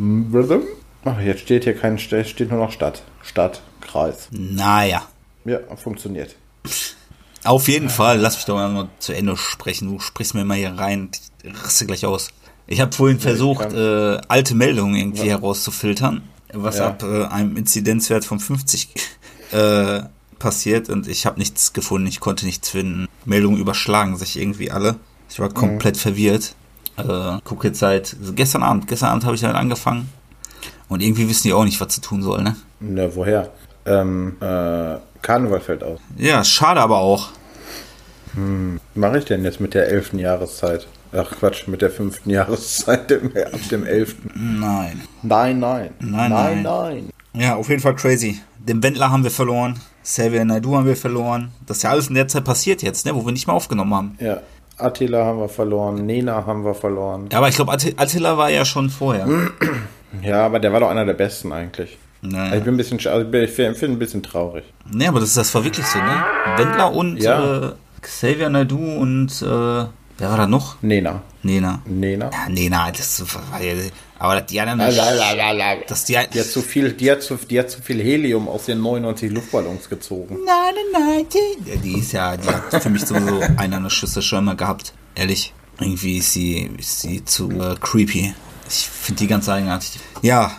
Ach, 1.06 1.20
jetzt 1.22 1.42
steht 1.42 1.64
hier 1.64 1.76
kein 1.78 1.98
St- 1.98 2.26
steht 2.26 2.50
nur 2.52 2.60
noch 2.60 2.72
Stadt. 2.72 3.04
Stadt, 3.22 3.62
Kreis. 3.80 4.28
Naja. 4.32 5.04
Ja, 5.46 5.60
funktioniert. 5.78 6.36
Auf 7.44 7.68
jeden 7.68 7.90
Fall, 7.90 8.20
lass 8.20 8.36
mich 8.36 8.46
doch 8.46 8.56
mal 8.56 8.88
zu 9.00 9.14
Ende 9.14 9.36
sprechen. 9.38 9.90
Du 9.90 10.00
sprichst 10.00 10.34
mir 10.36 10.46
mal 10.46 10.58
hier 10.58 10.78
rein. 10.78 11.10
Ich 11.44 11.52
raste 11.64 11.86
gleich 11.86 12.06
aus. 12.06 12.30
Ich 12.68 12.80
habe 12.80 12.92
vorhin 12.92 13.20
versucht, 13.20 13.74
äh, 13.74 14.20
alte 14.28 14.56
Meldungen 14.56 14.96
irgendwie 14.96 15.30
herauszufiltern, 15.30 16.22
was 16.54 16.78
Ja. 16.78 16.88
ab 16.88 17.04
äh, 17.04 17.26
einem 17.26 17.58
Inzidenzwert 17.58 18.24
von 18.24 18.40
50 18.40 18.90
äh, 19.52 20.02
passiert 20.40 20.90
und 20.90 21.08
ich 21.08 21.26
habe 21.26 21.40
nichts 21.40 21.74
gefunden, 21.74 22.08
ich 22.08 22.20
konnte 22.20 22.46
nichts 22.46 22.70
finden. 22.70 23.08
Meldungen 23.26 23.60
überschlagen 23.60 24.16
sich 24.18 24.40
irgendwie 24.40 24.72
alle. 24.72 24.96
Ich 25.30 25.40
war 25.40 25.50
komplett 25.50 25.98
verwirrt. 25.98 26.56
Äh, 26.98 27.38
guck 27.44 27.64
jetzt 27.64 27.80
seit 27.80 28.16
also 28.20 28.34
gestern 28.34 28.64
Abend, 28.64 28.88
gestern 28.88 29.10
Abend 29.10 29.26
habe 29.26 29.36
ich 29.36 29.42
damit 29.42 29.58
angefangen 29.58 30.10
und 30.90 31.02
irgendwie 31.02 31.28
wissen 31.30 31.44
die 31.48 31.54
auch 31.54 31.64
nicht, 31.64 31.80
was 31.82 31.90
zu 31.96 32.02
tun 32.02 32.22
soll, 32.22 32.44
ne? 32.44 32.56
Ne, 32.80 33.16
woher? 33.16 33.52
Ähm, 33.86 34.38
äh, 34.42 34.96
Karneval 35.22 35.60
fällt 35.60 35.84
aus. 35.84 36.00
Ja, 36.18 36.44
schade 36.44 36.80
aber 36.82 37.00
auch. 37.00 37.30
Was 38.34 38.80
mache 38.96 39.18
ich 39.18 39.26
denn 39.26 39.44
jetzt 39.44 39.60
mit 39.60 39.74
der 39.74 39.88
elften 39.90 40.18
Jahreszeit? 40.20 40.88
Ach 41.14 41.30
Quatsch, 41.32 41.68
mit 41.68 41.82
der 41.82 41.90
fünften 41.90 42.30
Jahreszeit 42.30 43.12
ab 43.54 43.60
dem 43.70 43.86
elften. 43.86 44.60
Nein. 44.62 45.02
Nein, 45.22 45.60
nein. 45.60 45.90
Nein, 46.00 46.32
nein. 46.32 46.62
nein. 46.64 47.10
Ja, 47.34 47.56
auf 47.56 47.68
jeden 47.70 47.82
Fall 47.82 47.96
crazy. 47.96 48.40
Den 48.60 48.82
Wendler 48.84 49.12
haben 49.12 49.24
wir 49.24 49.32
verloren. 49.32 49.80
Xavier 50.04 50.46
Naidu 50.46 50.76
haben 50.76 50.86
wir 50.86 50.96
verloren. 50.96 51.52
Das 51.66 51.78
ist 51.78 51.84
ja 51.84 51.90
alles 51.92 52.08
in 52.08 52.16
der 52.16 52.28
Zeit 52.28 52.46
passiert 52.46 52.82
jetzt, 52.82 53.06
ne, 53.06 53.14
wo 53.16 53.26
wir 53.26 53.32
nicht 53.34 53.48
mehr 53.48 53.56
aufgenommen 53.56 53.94
haben. 53.94 54.18
Ja. 54.20 54.42
Attila 54.78 55.26
haben 55.26 55.40
wir 55.40 55.50
verloren, 55.50 56.06
Nena 56.06 56.46
haben 56.46 56.64
wir 56.66 56.74
verloren. 56.74 57.28
Ja, 57.32 57.38
aber 57.38 57.50
ich 57.50 57.56
glaube, 57.56 57.72
Atti- 57.72 57.94
Attila 57.98 58.38
war 58.38 58.50
ja 58.50 58.66
schon 58.66 58.90
vorher. 58.90 59.28
Ja, 60.22 60.46
aber 60.46 60.60
der 60.60 60.74
war 60.74 60.82
doch 60.82 60.90
einer 60.90 61.06
der 61.06 61.14
besten 61.14 61.54
eigentlich. 61.54 61.98
Also 62.24 62.56
Ich 62.58 62.64
bin 62.64 62.74
ein 62.76 62.78
bisschen, 62.78 63.00
sch- 63.00 63.10
also 63.10 63.32
ich 63.34 63.50
finde 63.52 63.86
ein 63.88 64.00
bisschen 64.00 64.22
traurig. 64.24 64.64
nee, 64.92 65.08
aber 65.08 65.20
das, 65.20 65.34
das 65.34 65.54
war 65.56 65.64
wirklich 65.64 65.86
so, 65.86 65.98
ne? 66.00 66.24
Wendler 66.58 66.92
und 66.94 67.18
Ja. 67.18 67.70
äh, 67.70 67.72
Xavier 68.02 68.50
Naidu 68.50 68.78
und 68.78 69.30
äh, 69.42 69.46
wer 69.46 69.90
war 70.20 70.38
da 70.38 70.48
noch? 70.48 70.76
Nena. 70.82 71.22
Nena. 71.44 71.82
Nena. 71.86 72.30
Ja, 72.32 72.50
Nena, 72.50 72.92
das 72.92 73.24
war 73.34 73.60
ja. 73.62 73.74
Aber 74.20 74.42
die 74.42 74.62
anderen. 74.62 74.80
Das 75.88 76.06
die, 76.06 76.14
Die 76.32 76.40
hat 76.40 76.46
zu 76.46 76.62
viel, 76.62 76.92
die 76.94 77.10
hat 77.12 77.24
zu, 77.24 77.36
die 77.38 77.58
hat 77.60 77.72
zu 77.72 77.82
viel 77.82 78.00
Helium 78.02 78.48
aus 78.48 78.66
den 78.66 78.80
99 78.82 79.32
Luftballons 79.32 79.90
gezogen. 79.90 80.38
Nein, 80.46 80.76
nein, 80.94 81.26
nein. 81.66 81.82
Die 81.84 81.98
ist 81.98 82.12
ja, 82.12 82.38
die 82.38 82.48
hat 82.48 82.84
für 82.84 82.90
mich 82.92 83.04
sowieso 83.04 83.40
eine 83.58 83.78
an 83.78 83.84
der 83.84 83.90
Schüssel 83.90 84.22
schon 84.22 84.40
immer 84.40 84.56
gehabt. 84.56 84.94
Ehrlich. 85.16 85.54
Irgendwie 85.80 86.18
ist 86.18 86.34
sie, 86.34 86.70
ist 86.78 87.02
sie 87.02 87.26
zu 87.26 87.50
äh, 87.50 87.76
creepy. 87.82 88.36
Ich 88.70 88.88
finde 88.88 89.20
die 89.22 89.28
ganz 89.28 89.50
eigenartig. 89.50 90.00
Ja, 90.22 90.52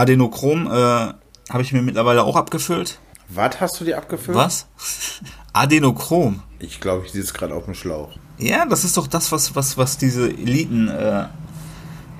Adenochrom 0.00 0.66
äh, 0.66 0.70
habe 0.70 1.62
ich 1.62 1.74
mir 1.74 1.82
mittlerweile 1.82 2.24
auch 2.24 2.36
abgefüllt. 2.36 2.98
Was 3.28 3.60
hast 3.60 3.80
du 3.80 3.84
dir 3.84 3.98
abgefüllt? 3.98 4.36
Was? 4.36 4.66
Adenochrom. 5.52 6.42
Ich 6.58 6.80
glaube, 6.80 7.04
ich 7.04 7.12
sitze 7.12 7.34
gerade 7.34 7.54
auf 7.54 7.66
dem 7.66 7.74
Schlauch. 7.74 8.08
Ja, 8.38 8.64
das 8.64 8.84
ist 8.84 8.96
doch 8.96 9.06
das, 9.06 9.30
was, 9.30 9.54
was, 9.54 9.76
was 9.76 9.98
diese 9.98 10.30
Eliten 10.30 10.88
äh, 10.88 11.26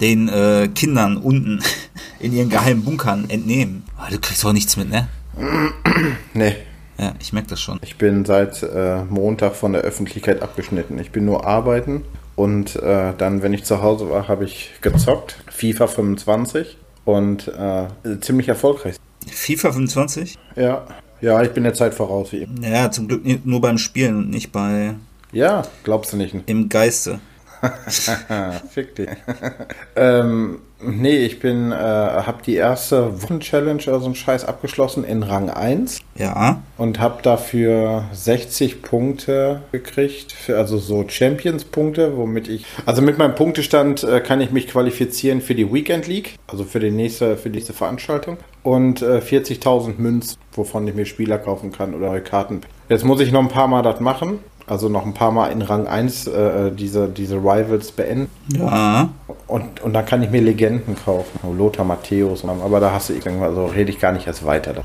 den 0.02 0.28
äh, 0.28 0.68
Kindern 0.74 1.16
unten 1.16 1.62
in 2.20 2.34
ihren 2.34 2.50
geheimen 2.50 2.84
Bunkern 2.84 3.30
entnehmen. 3.30 3.84
Aber 3.96 4.10
du 4.10 4.18
kriegst 4.18 4.44
auch 4.44 4.52
nichts 4.52 4.76
mit, 4.76 4.90
ne? 4.90 5.08
Nee. 6.34 6.56
Ja, 6.98 7.14
ich 7.18 7.32
merke 7.32 7.48
das 7.48 7.62
schon. 7.62 7.78
Ich 7.82 7.96
bin 7.96 8.26
seit 8.26 8.62
äh, 8.62 9.04
Montag 9.04 9.56
von 9.56 9.72
der 9.72 9.82
Öffentlichkeit 9.82 10.42
abgeschnitten. 10.42 10.98
Ich 10.98 11.12
bin 11.12 11.24
nur 11.24 11.46
arbeiten 11.46 12.04
und 12.36 12.76
äh, 12.76 13.14
dann, 13.16 13.42
wenn 13.42 13.54
ich 13.54 13.64
zu 13.64 13.82
Hause 13.82 14.10
war, 14.10 14.28
habe 14.28 14.44
ich 14.44 14.72
gezockt. 14.82 15.36
FIFA 15.48 15.86
25 15.86 16.76
und 17.04 17.48
äh, 17.48 17.86
ziemlich 18.20 18.48
erfolgreich. 18.48 18.96
FIFA 19.30 19.72
25? 19.72 20.38
Ja. 20.56 20.86
Ja, 21.20 21.42
ich 21.42 21.50
bin 21.50 21.64
der 21.64 21.74
Zeit 21.74 21.92
voraus 21.94 22.32
wie 22.32 22.42
immer. 22.42 22.66
Ja, 22.66 22.90
zum 22.90 23.06
Glück 23.08 23.22
nur 23.44 23.60
beim 23.60 23.76
Spielen 23.78 24.16
und 24.16 24.30
nicht 24.30 24.52
bei 24.52 24.94
Ja, 25.32 25.62
glaubst 25.84 26.12
du 26.12 26.16
nicht? 26.16 26.34
im 26.46 26.68
Geiste. 26.70 27.20
Fick 28.70 28.94
dich. 28.94 29.08
ähm, 29.96 30.60
nee, 30.82 31.18
ich 31.18 31.40
bin, 31.40 31.72
äh, 31.72 31.74
hab 31.74 32.42
die 32.42 32.54
erste 32.54 33.22
Wochenchallenge 33.22 33.82
oder 33.86 34.00
so 34.00 34.06
einen 34.06 34.14
Scheiß 34.14 34.44
abgeschlossen 34.44 35.04
in 35.04 35.22
Rang 35.22 35.50
1 35.50 36.00
Ja. 36.16 36.62
und 36.78 37.00
hab 37.00 37.22
dafür 37.22 38.04
60 38.12 38.82
Punkte 38.82 39.62
gekriegt, 39.72 40.32
für, 40.32 40.56
also 40.58 40.78
so 40.78 41.04
Champions-Punkte, 41.06 42.16
womit 42.16 42.48
ich, 42.48 42.64
also 42.86 43.02
mit 43.02 43.18
meinem 43.18 43.34
Punktestand 43.34 44.04
äh, 44.04 44.20
kann 44.20 44.40
ich 44.40 44.50
mich 44.50 44.68
qualifizieren 44.68 45.40
für 45.40 45.54
die 45.54 45.72
Weekend 45.72 46.06
League, 46.06 46.36
also 46.46 46.64
für 46.64 46.80
die 46.80 46.90
nächste, 46.90 47.36
für 47.36 47.50
die 47.50 47.56
nächste 47.56 47.72
Veranstaltung 47.72 48.36
und 48.62 49.02
äh, 49.02 49.18
40.000 49.18 49.94
Münz, 49.98 50.36
wovon 50.52 50.86
ich 50.86 50.94
mir 50.94 51.06
Spieler 51.06 51.38
kaufen 51.38 51.72
kann 51.72 51.94
oder 51.94 52.18
Karten. 52.20 52.60
Jetzt 52.88 53.04
muss 53.04 53.20
ich 53.20 53.32
noch 53.32 53.40
ein 53.40 53.48
paar 53.48 53.68
Mal 53.68 53.82
das 53.82 54.00
machen. 54.00 54.38
Also 54.66 54.88
noch 54.88 55.04
ein 55.04 55.14
paar 55.14 55.32
Mal 55.32 55.48
in 55.50 55.62
Rang 55.62 55.88
1 55.88 56.28
äh, 56.28 56.70
diese, 56.70 57.08
diese 57.08 57.36
Rivals 57.38 57.90
beenden. 57.90 58.28
Ja. 58.56 59.08
Und, 59.50 59.80
und 59.80 59.92
dann 59.94 60.06
kann 60.06 60.22
ich 60.22 60.30
mir 60.30 60.40
Legenden 60.40 60.96
kaufen. 61.04 61.40
Lothar 61.58 61.84
Matthäus. 61.84 62.44
Aber 62.44 62.78
da 62.80 62.92
hast 62.92 63.08
du 63.08 63.14
irgendwann, 63.14 63.42
also 63.50 63.66
rede 63.66 63.90
ich 63.90 63.98
gar 63.98 64.12
nicht 64.12 64.26
erst 64.26 64.44
weiter. 64.46 64.84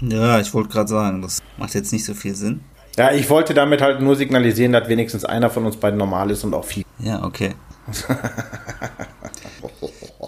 Ja, 0.00 0.38
ich 0.38 0.52
wollte 0.52 0.68
gerade 0.68 0.88
sagen, 0.88 1.22
das 1.22 1.40
macht 1.56 1.74
jetzt 1.74 1.92
nicht 1.92 2.04
so 2.04 2.12
viel 2.14 2.34
Sinn. 2.34 2.60
Ja, 2.96 3.10
ich 3.12 3.28
wollte 3.30 3.54
damit 3.54 3.80
halt 3.80 4.00
nur 4.02 4.16
signalisieren, 4.16 4.72
dass 4.72 4.88
wenigstens 4.88 5.24
einer 5.24 5.48
von 5.50 5.64
uns 5.66 5.76
beiden 5.76 5.98
normal 5.98 6.30
ist 6.30 6.44
und 6.44 6.54
auch 6.54 6.64
viel. 6.64 6.84
Ja, 6.98 7.24
okay. 7.24 7.54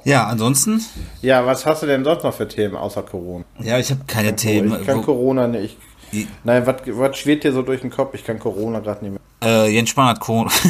ja, 0.05 0.26
ansonsten, 0.26 0.83
Ja, 1.23 1.45
was 1.47 1.64
hast 1.66 1.83
du 1.83 1.87
denn 1.87 2.05
sonst 2.05 2.23
noch 2.25 2.35
für 2.35 2.49
Themen 2.49 2.75
außer 2.76 3.02
Corona? 3.02 3.45
ja, 3.61 3.78
ich 3.78 3.90
habe 3.90 4.00
keine 4.07 4.35
Themen. 4.35 4.81
ich 4.81 4.87
kann 4.87 5.02
Corona 5.02 5.47
nicht. 5.47 5.76
Die- 6.12 6.26
Nein, 6.45 6.66
was, 6.66 6.76
was 6.87 7.16
schwebt 7.19 7.45
dir 7.45 7.52
so 7.52 7.62
durch 7.62 7.81
den 7.83 7.90
Kopf? 7.90 8.14
Ich 8.14 8.25
kann 8.25 8.38
Corona 8.38 8.81
gerade 8.81 9.05
nicht 9.05 9.12
mehr. 9.12 9.21
Äh, 9.66 9.71
Jens 9.75 9.90
Spahn 9.90 10.09
hat 10.09 10.21
Corona. 10.21 10.50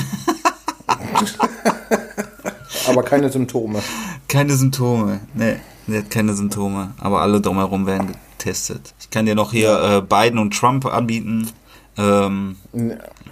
Aber 2.88 3.02
keine 3.02 3.31
Symptome. 3.31 3.81
keine 4.28 4.55
Symptome. 4.55 5.21
Nee, 5.35 5.57
der 5.87 6.00
hat 6.00 6.11
keine 6.11 6.35
Symptome. 6.35 6.93
Aber 6.99 7.21
alle 7.23 7.40
drumherum 7.40 7.87
werden 7.87 8.14
getestet. 8.38 8.95
Ich 9.00 9.11
kann 9.11 9.26
dir 9.26 9.35
noch 9.35 9.52
hier 9.52 9.81
äh, 9.83 10.00
Biden 10.02 10.38
und 10.38 10.52
Trump 10.57 10.87
anbieten. 10.87 11.50
Ähm, 11.99 12.57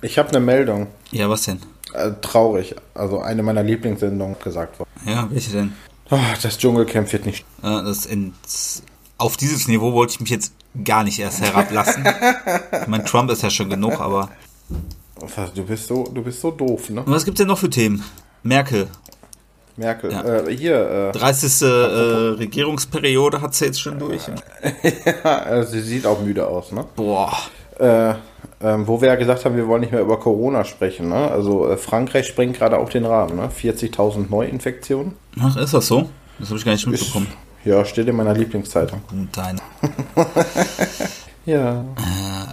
Ich 0.02 0.18
habe 0.18 0.28
eine 0.30 0.40
Meldung. 0.40 0.86
ja, 1.10 1.28
was 1.28 1.42
denn? 1.44 1.60
Äh, 1.92 2.12
traurig. 2.22 2.74
Also 2.94 3.20
eine 3.20 3.42
meiner 3.42 3.62
Lieblingssendungen 3.62 4.36
gesagt 4.42 4.78
worden. 4.78 4.90
Ja, 5.06 5.28
welche 5.30 5.52
denn? 5.52 5.72
Oh, 6.10 6.18
das 6.42 6.58
Dschungelcamp 6.58 7.12
wird 7.12 7.26
nicht. 7.26 7.44
Äh, 7.62 7.82
das 7.84 8.06
ins, 8.06 8.82
auf 9.18 9.36
dieses 9.36 9.68
Niveau 9.68 9.92
wollte 9.92 10.14
ich 10.14 10.20
mich 10.20 10.30
jetzt 10.30 10.52
gar 10.84 11.04
nicht 11.04 11.18
erst 11.20 11.40
herablassen. 11.40 12.04
ich 12.82 12.86
meine, 12.88 13.04
Trump 13.04 13.30
ist 13.30 13.42
ja 13.42 13.50
schon 13.50 13.70
genug, 13.70 14.00
aber. 14.00 14.30
Du 15.54 15.62
bist 15.64 15.86
so, 15.86 16.04
du 16.12 16.22
bist 16.22 16.40
so 16.40 16.50
doof, 16.50 16.90
ne? 16.90 17.02
Und 17.02 17.12
was 17.12 17.24
gibt's 17.24 17.38
denn 17.38 17.46
noch 17.48 17.58
für 17.58 17.70
Themen? 17.70 18.02
Merkel. 18.42 18.88
Merkel. 19.76 20.12
Ja. 20.12 20.22
Äh, 20.24 20.56
hier, 20.56 21.10
30. 21.12 21.62
Äh, 21.62 21.66
Regierungsperiode 22.38 23.40
hat 23.40 23.54
sie 23.54 23.66
jetzt 23.66 23.80
schon 23.80 23.98
durch. 23.98 24.22
äh, 24.62 24.92
ja, 25.24 25.44
äh, 25.46 25.66
sie 25.66 25.80
sieht 25.80 26.06
auch 26.06 26.20
müde 26.20 26.46
aus, 26.46 26.72
ne? 26.72 26.84
Boah. 26.96 27.32
Äh, 27.78 28.14
Ähm, 28.62 28.86
wo 28.86 29.00
wir 29.00 29.08
ja 29.08 29.16
gesagt 29.16 29.44
haben, 29.44 29.56
wir 29.56 29.66
wollen 29.66 29.80
nicht 29.82 29.92
mehr 29.92 30.00
über 30.00 30.18
Corona 30.18 30.64
sprechen. 30.64 31.08
Ne? 31.10 31.30
Also 31.30 31.68
äh, 31.68 31.76
Frankreich 31.76 32.26
sprengt 32.28 32.56
gerade 32.56 32.78
auch 32.78 32.88
den 32.88 33.04
Rahmen. 33.04 33.36
Ne? 33.36 33.48
40.000 33.50 34.30
Neuinfektionen. 34.30 35.14
Ach, 35.40 35.56
ist 35.56 35.74
das 35.74 35.86
so? 35.88 36.08
Das 36.38 36.48
habe 36.48 36.58
ich 36.58 36.64
gar 36.64 36.72
nicht 36.72 36.86
mitbekommen. 36.86 37.26
Ja, 37.64 37.84
steht 37.84 38.08
in 38.08 38.16
meiner 38.16 38.32
Lieblingszeitung. 38.32 39.00
Gut, 39.08 39.28
dein. 39.32 39.60
Ja. 41.46 41.84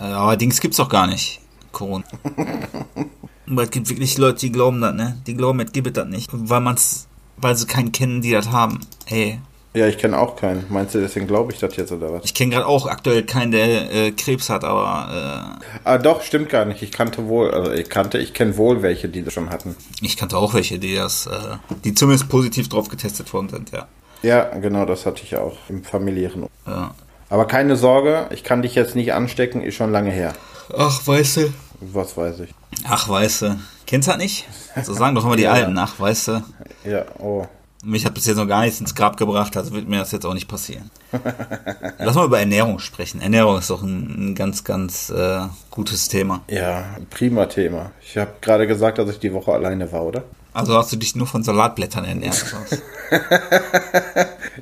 Äh, 0.02 0.06
aber 0.06 0.36
Dings 0.38 0.60
gibt's 0.60 0.78
doch 0.78 0.90
gar 0.90 1.08
nicht. 1.08 1.40
Corona. 1.72 2.04
Aber 3.50 3.64
es 3.64 3.72
gibt 3.72 3.90
wirklich 3.90 4.18
Leute, 4.18 4.40
die 4.40 4.52
glauben 4.52 4.82
das, 4.82 4.94
ne? 4.94 5.18
Die 5.28 5.34
glauben, 5.36 5.60
es 5.62 5.72
gibt 5.72 5.96
das 5.96 6.08
nicht. 6.08 6.30
Weil 6.32 6.60
man's, 6.62 7.08
weil 7.42 7.56
sie 7.56 7.66
keinen 7.68 7.92
kennen, 7.92 8.22
die 8.22 8.32
das 8.32 8.52
haben. 8.52 8.80
Ey. 9.08 9.40
Ja, 9.74 9.88
ich 9.88 9.98
kenne 9.98 10.20
auch 10.20 10.36
keinen. 10.36 10.66
Meinst 10.68 10.96
du, 10.96 11.00
deswegen 11.00 11.28
glaube 11.28 11.54
ich 11.54 11.60
das 11.60 11.76
jetzt 11.78 11.94
oder 11.94 12.12
was? 12.12 12.26
Ich 12.26 12.34
kenne 12.34 12.52
gerade 12.54 12.66
auch 12.68 12.88
aktuell 12.88 13.24
keinen, 13.24 13.52
der 13.54 13.90
äh, 13.94 14.12
Krebs 14.12 14.50
hat, 14.50 14.66
aber 14.66 15.60
Ah, 15.86 15.98
doch, 15.98 16.24
stimmt 16.24 16.50
gar 16.50 16.66
nicht. 16.66 16.82
Ich 16.82 16.92
kannte 16.92 17.28
wohl, 17.28 17.52
also 17.52 17.72
ich 17.72 17.90
kannte, 17.90 18.18
ich 18.18 18.34
kenne 18.34 18.58
wohl 18.58 18.82
welche, 18.82 19.08
die 19.08 19.24
das 19.24 19.34
schon 19.34 19.50
hatten. 19.50 19.70
äh, 19.70 20.06
ich 20.06 20.18
kannte 20.18 20.38
auch 20.38 20.54
welche, 20.54 20.78
die 20.78 20.96
das, 20.96 21.28
äh, 21.28 21.56
die 21.86 21.94
zumindest 21.94 22.28
positiv 22.28 22.68
drauf 22.68 22.90
getestet 22.90 23.32
worden 23.34 23.48
sind, 23.48 23.72
ja. 23.72 23.88
Ja, 24.24 24.44
genau, 24.60 24.86
das 24.86 25.06
hatte 25.06 25.24
ich 25.24 25.38
auch 25.38 25.56
im 25.70 25.84
familiären. 25.84 26.48
ja. 26.68 26.94
Aber 27.30 27.46
keine 27.48 27.78
Sorge, 27.78 28.28
ich 28.32 28.44
kann 28.44 28.62
dich 28.62 28.76
jetzt 28.76 28.94
nicht 28.94 29.14
anstecken, 29.14 29.62
ist 29.62 29.76
schon 29.76 29.94
lange 29.94 30.12
her. 30.12 30.34
Ach, 30.78 31.08
weißt 31.08 31.38
du. 31.38 31.54
Was 31.80 32.18
weiß 32.18 32.42
ich. 32.42 32.54
Ach, 32.84 33.08
weißt 33.08 33.44
du. 33.44 33.60
Kennst 33.92 34.08
du 34.08 34.12
das 34.14 34.22
nicht? 34.22 34.48
So 34.84 34.94
sagen 34.94 35.16
doch 35.16 35.26
immer 35.26 35.36
die 35.36 35.44
Ja. 35.52 35.52
Alten. 35.52 35.78
Ach, 35.78 36.00
weißt 36.00 36.30
du. 36.30 36.44
Ja, 36.86 37.04
oh. 37.20 37.46
Mich 37.84 38.06
hat 38.06 38.14
bis 38.14 38.26
jetzt 38.26 38.38
noch 38.38 38.48
gar 38.48 38.62
nichts 38.62 38.80
ins 38.80 38.96
Grab 38.96 39.18
gebracht, 39.18 39.58
also 39.58 39.74
wird 39.74 39.90
mir 39.90 40.00
das 40.00 40.12
jetzt 40.14 40.26
auch 40.26 40.34
nicht 40.34 40.48
passieren. 40.48 40.90
Lass 41.98 42.16
mal 42.16 42.26
über 42.26 42.40
Ernährung 42.40 42.80
sprechen. 42.80 43.20
Ernährung 43.20 43.58
ist 43.58 43.70
doch 43.70 43.82
ein, 43.82 44.30
ein 44.32 44.36
ganz, 44.36 44.64
ganz 44.64 45.10
äh, 45.10 45.42
gutes 45.72 46.08
Thema. 46.08 46.42
Ja, 46.48 46.86
prima 47.10 47.48
Thema. 47.48 47.92
Ich 48.02 48.18
habe 48.18 48.32
gerade 48.40 48.66
gesagt, 48.66 48.98
dass 48.98 49.10
ich 49.10 49.20
die 49.20 49.34
Woche 49.34 49.52
alleine 49.52 49.92
war, 49.92 50.04
oder? 50.06 50.24
Also 50.54 50.78
hast 50.78 50.94
du 50.94 50.96
dich 50.96 51.16
nur 51.18 51.28
von 51.28 51.44
Salatblättern 51.44 52.06
ernährt. 52.06 52.46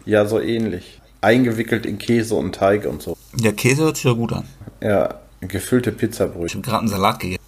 Ja, 0.05 0.25
so 0.25 0.39
ähnlich. 0.39 1.00
Eingewickelt 1.21 1.86
in 1.86 2.00
Käse 2.00 2.33
und 2.36 2.55
Teig 2.55 2.86
und 2.86 3.01
so. 3.01 3.15
Der 3.33 3.53
Käse 3.53 3.83
hört 3.83 3.98
sich 3.98 4.05
ja 4.05 4.13
gut 4.13 4.33
an. 4.33 4.45
Ja, 4.81 5.15
gefüllte 5.41 5.91
Ich 5.91 5.98
Pizzabrötchen. 5.98 6.62
habe 6.62 6.69
gerade 6.69 6.79
einen 6.79 6.88
Salat 6.88 7.19
gegessen. 7.19 7.43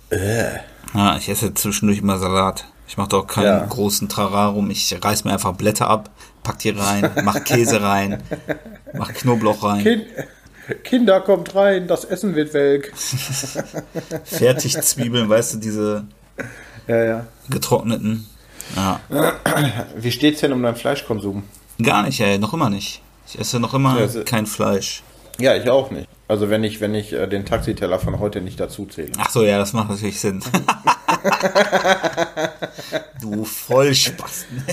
Ja, 0.94 1.16
ich 1.18 1.30
esse 1.30 1.54
zwischendurch 1.54 2.00
immer 2.00 2.18
Salat. 2.18 2.66
Ich 2.88 2.98
mache 2.98 3.10
doch 3.10 3.26
keinen 3.28 3.46
Ja. 3.46 3.66
großen 3.66 4.10
Trararum. 4.10 4.70
Ich 4.70 4.94
reiß 5.02 5.24
mir 5.24 5.32
einfach 5.32 5.54
Blätter 5.54 5.88
ab, 5.90 6.10
pack 6.44 6.60
die 6.60 6.72
rein, 6.72 7.10
mach 7.24 7.42
Käse 7.44 7.82
rein, 7.82 8.22
mach 8.94 9.14
Knoblauch 9.14 9.64
rein. 9.64 9.84
Kind, 9.84 10.06
Kinder, 10.84 11.22
kommt 11.22 11.56
rein, 11.56 11.88
das 11.88 12.04
Essen 12.06 12.36
wird 12.36 12.54
welk. 12.54 12.92
Fertigzwiebeln, 14.26 15.30
weißt 15.30 15.56
du, 15.56 15.58
diese 15.60 16.06
Ja, 16.88 17.04
ja. 17.04 17.26
getrockneten. 17.50 18.28
Ja, 18.76 19.00
Wie 19.98 20.12
steht's 20.12 20.42
denn 20.42 20.54
um 20.54 20.62
deinen 20.64 20.76
Fleischkonsum? 20.76 21.44
gar 21.82 22.04
nicht, 22.04 22.20
ey, 22.22 22.38
noch 22.38 22.54
immer 22.54 22.70
nicht. 22.70 23.02
Ich 23.28 23.40
esse 23.40 23.60
noch 23.60 23.74
immer 23.74 23.98
Ja, 24.00 24.06
es- 24.06 24.24
kein 24.26 24.46
Fleisch. 24.46 25.04
Ja, 25.40 25.56
ich 25.56 25.68
auch 25.70 25.90
nicht. 25.92 26.08
Also 26.32 26.50
wenn 26.50 26.64
ich, 26.64 26.80
wenn 26.80 26.96
ich 26.96 27.12
äh, 27.12 27.28
den 27.28 27.44
Taxiteller 27.44 28.00
von 28.00 28.20
heute 28.20 28.40
nicht 28.40 28.58
dazu 28.58 28.86
zähle. 28.86 29.12
Ach 29.18 29.30
so, 29.30 29.44
ja, 29.44 29.58
das 29.58 29.74
macht 29.74 29.90
natürlich 29.90 30.18
Sinn. 30.18 30.42
du 33.22 33.44
Vollspasten. 33.44 34.64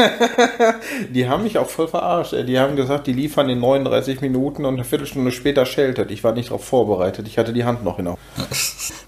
Die 1.10 1.28
haben 1.28 1.44
mich 1.44 1.58
auch 1.58 1.70
voll 1.70 1.86
verarscht. 1.86 2.32
Die 2.32 2.58
haben 2.58 2.74
gesagt, 2.74 3.06
die 3.06 3.12
liefern 3.12 3.48
in 3.48 3.60
39 3.60 4.20
Minuten 4.22 4.64
und 4.64 4.74
eine 4.74 4.82
Viertelstunde 4.82 5.30
später 5.30 5.66
scheltet. 5.66 6.10
Ich 6.10 6.24
war 6.24 6.32
nicht 6.32 6.48
darauf 6.48 6.64
vorbereitet. 6.64 7.28
Ich 7.28 7.38
hatte 7.38 7.52
die 7.52 7.62
Hand 7.62 7.84
noch 7.84 8.00
in 8.00 8.06
der 8.06 8.18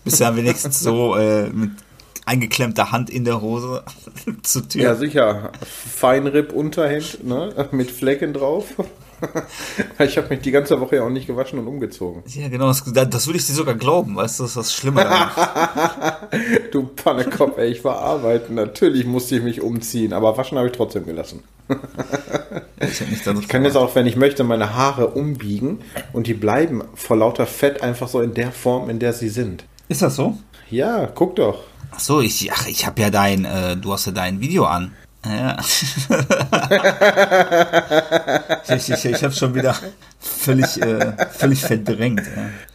Bist 0.05 0.21
ja 0.21 0.37
wenigstens 0.37 0.79
so 0.79 1.17
äh, 1.17 1.49
mit 1.49 1.73
eingeklemmter 2.25 2.93
Hand 2.93 3.11
in 3.11 3.25
der 3.25 3.41
Hose 3.41 3.83
zur 4.45 4.69
Tür. 4.69 4.81
Ja, 4.81 4.95
sicher. 4.95 5.51
Feinripp-Unterhemd, 5.97 7.27
ne? 7.27 7.69
Mit 7.73 7.91
Flecken 7.91 8.33
drauf. 8.33 8.75
Ich 9.99 10.17
habe 10.17 10.29
mich 10.29 10.41
die 10.41 10.51
ganze 10.51 10.81
Woche 10.81 10.97
ja 10.97 11.03
auch 11.03 11.11
nicht 11.11 11.27
gewaschen 11.27 11.59
und 11.59 11.67
umgezogen. 11.67 12.23
Ja, 12.27 12.49
genau, 12.49 12.69
das, 12.69 12.85
das 12.85 13.27
würde 13.27 13.39
ich 13.39 13.47
dir 13.47 13.53
sogar 13.53 13.75
glauben, 13.75 14.17
weißt 14.17 14.39
du, 14.39 14.45
das 14.45 14.51
ist 14.51 14.57
das 14.57 14.75
Schlimme. 14.75 15.07
Du 16.73 16.85
Pannekopf, 16.87 17.59
ey, 17.59 17.69
ich 17.69 17.85
war 17.85 17.99
arbeiten. 17.99 18.55
Natürlich 18.55 19.07
musste 19.07 19.37
ich 19.37 19.43
mich 19.43 19.61
umziehen, 19.63 20.13
aber 20.13 20.37
waschen 20.37 20.59
habe 20.59 20.69
ich 20.69 20.75
trotzdem 20.75 21.05
gelassen. 21.07 21.43
Ich, 22.81 23.27
Ich 23.27 23.49
kann 23.49 23.65
jetzt 23.65 23.77
auch, 23.77 23.95
wenn 23.97 24.07
ich 24.07 24.15
möchte, 24.15 24.45
meine 24.45 24.75
Haare 24.77 25.09
umbiegen 25.09 25.81
und 26.13 26.29
die 26.29 26.35
bleiben 26.35 26.85
vor 26.95 27.17
lauter 27.17 27.47
Fett 27.47 27.83
einfach 27.83 28.07
so 28.07 28.21
in 28.21 28.35
der 28.35 28.53
Form, 28.53 28.89
in 28.89 29.01
der 29.01 29.13
sie 29.13 29.29
sind. 29.29 29.65
Ist 29.89 30.03
das 30.03 30.15
so? 30.15 30.39
Ja, 30.71 31.07
guck 31.07 31.37
doch. 31.37 31.65
Ach 31.91 31.99
so, 32.01 32.21
ich, 32.21 32.53
ach, 32.53 32.69
ich 32.69 32.87
habe 32.87 33.01
ja 33.01 33.11
dein, 33.11 33.45
äh, 33.45 33.77
du 33.77 33.93
hast 33.93 34.07
ja 34.07 34.13
dein 34.13 34.41
Video 34.41 34.65
an. 34.65 34.93
Ja. 35.29 35.57
ich 38.77 38.89
ich, 38.91 39.05
ich 39.05 39.23
habe 39.25 39.35
schon 39.35 39.55
wieder 39.55 39.75
völlig, 40.21 40.81
äh, 40.81 41.13
völlig 41.31 41.61
verdrängt. 41.61 42.23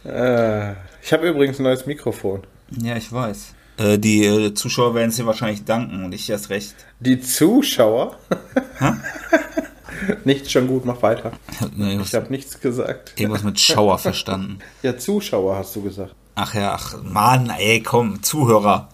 Ja, 0.04 0.70
Äh, 0.70 0.74
ich 1.02 1.12
habe 1.12 1.28
übrigens 1.28 1.58
ein 1.58 1.64
neues 1.64 1.84
Mikrofon. 1.86 2.42
ja 2.70 2.96
ich 2.96 3.10
weiß. 3.12 3.54
Äh, 3.78 3.98
die 3.98 4.24
äh, 4.24 4.54
Zuschauer 4.54 4.94
werden 4.94 5.10
es 5.10 5.16
dir 5.16 5.26
wahrscheinlich 5.26 5.64
danken 5.64 6.04
und 6.04 6.12
ich 6.14 6.30
erst 6.30 6.50
recht. 6.50 6.74
Die 7.00 7.20
Zuschauer? 7.20 8.16
Nichts 10.24 10.52
schon 10.52 10.68
gut, 10.68 10.84
mach 10.84 11.00
weiter. 11.02 11.32
Nee, 11.74 11.98
Ich 12.02 12.14
habe 12.14 12.30
nichts 12.30 12.60
gesagt. 12.60 13.18
Irgendwas 13.18 13.42
mit 13.42 13.58
Schauer 13.58 13.98
verstanden. 13.98 14.58
Ja, 14.82 14.96
Zuschauer 14.98 15.56
hast 15.56 15.74
du 15.76 15.82
gesagt. 15.82 16.14
Ach 16.34 16.52
ja, 16.54 16.74
ach, 16.74 16.96
Mann, 17.02 17.50
ey, 17.58 17.82
komm, 17.82 18.22
Zuhörer. 18.22 18.88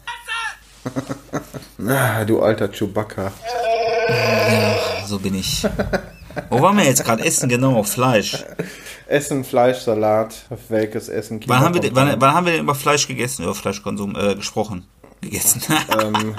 Ah, 1.87 2.25
du 2.25 2.41
alter 2.41 2.69
Chewbacca. 2.69 3.33
So 5.07 5.19
bin 5.19 5.35
ich. 5.35 5.67
Wo 6.49 6.61
waren 6.61 6.77
wir 6.77 6.85
jetzt 6.85 7.05
gerade? 7.05 7.25
Essen, 7.25 7.49
genau, 7.49 7.83
Fleisch. 7.83 8.45
Essen, 9.07 9.45
Fleisch, 9.45 9.79
Salat, 9.79 10.35
welches 10.69 11.09
Essen? 11.09 11.41
Wann 11.47 11.61
haben, 11.61 11.75
wir, 11.75 11.95
wann, 11.95 12.21
wann 12.21 12.35
haben 12.35 12.47
wir 12.47 12.53
denn 12.53 12.63
über 12.63 12.75
Fleisch 12.75 13.09
gegessen, 13.09 13.43
über 13.43 13.55
Fleischkonsum 13.55 14.17
äh, 14.17 14.35
gesprochen? 14.37 14.87
Gegessen. 15.21 15.61
ähm, 16.01 16.35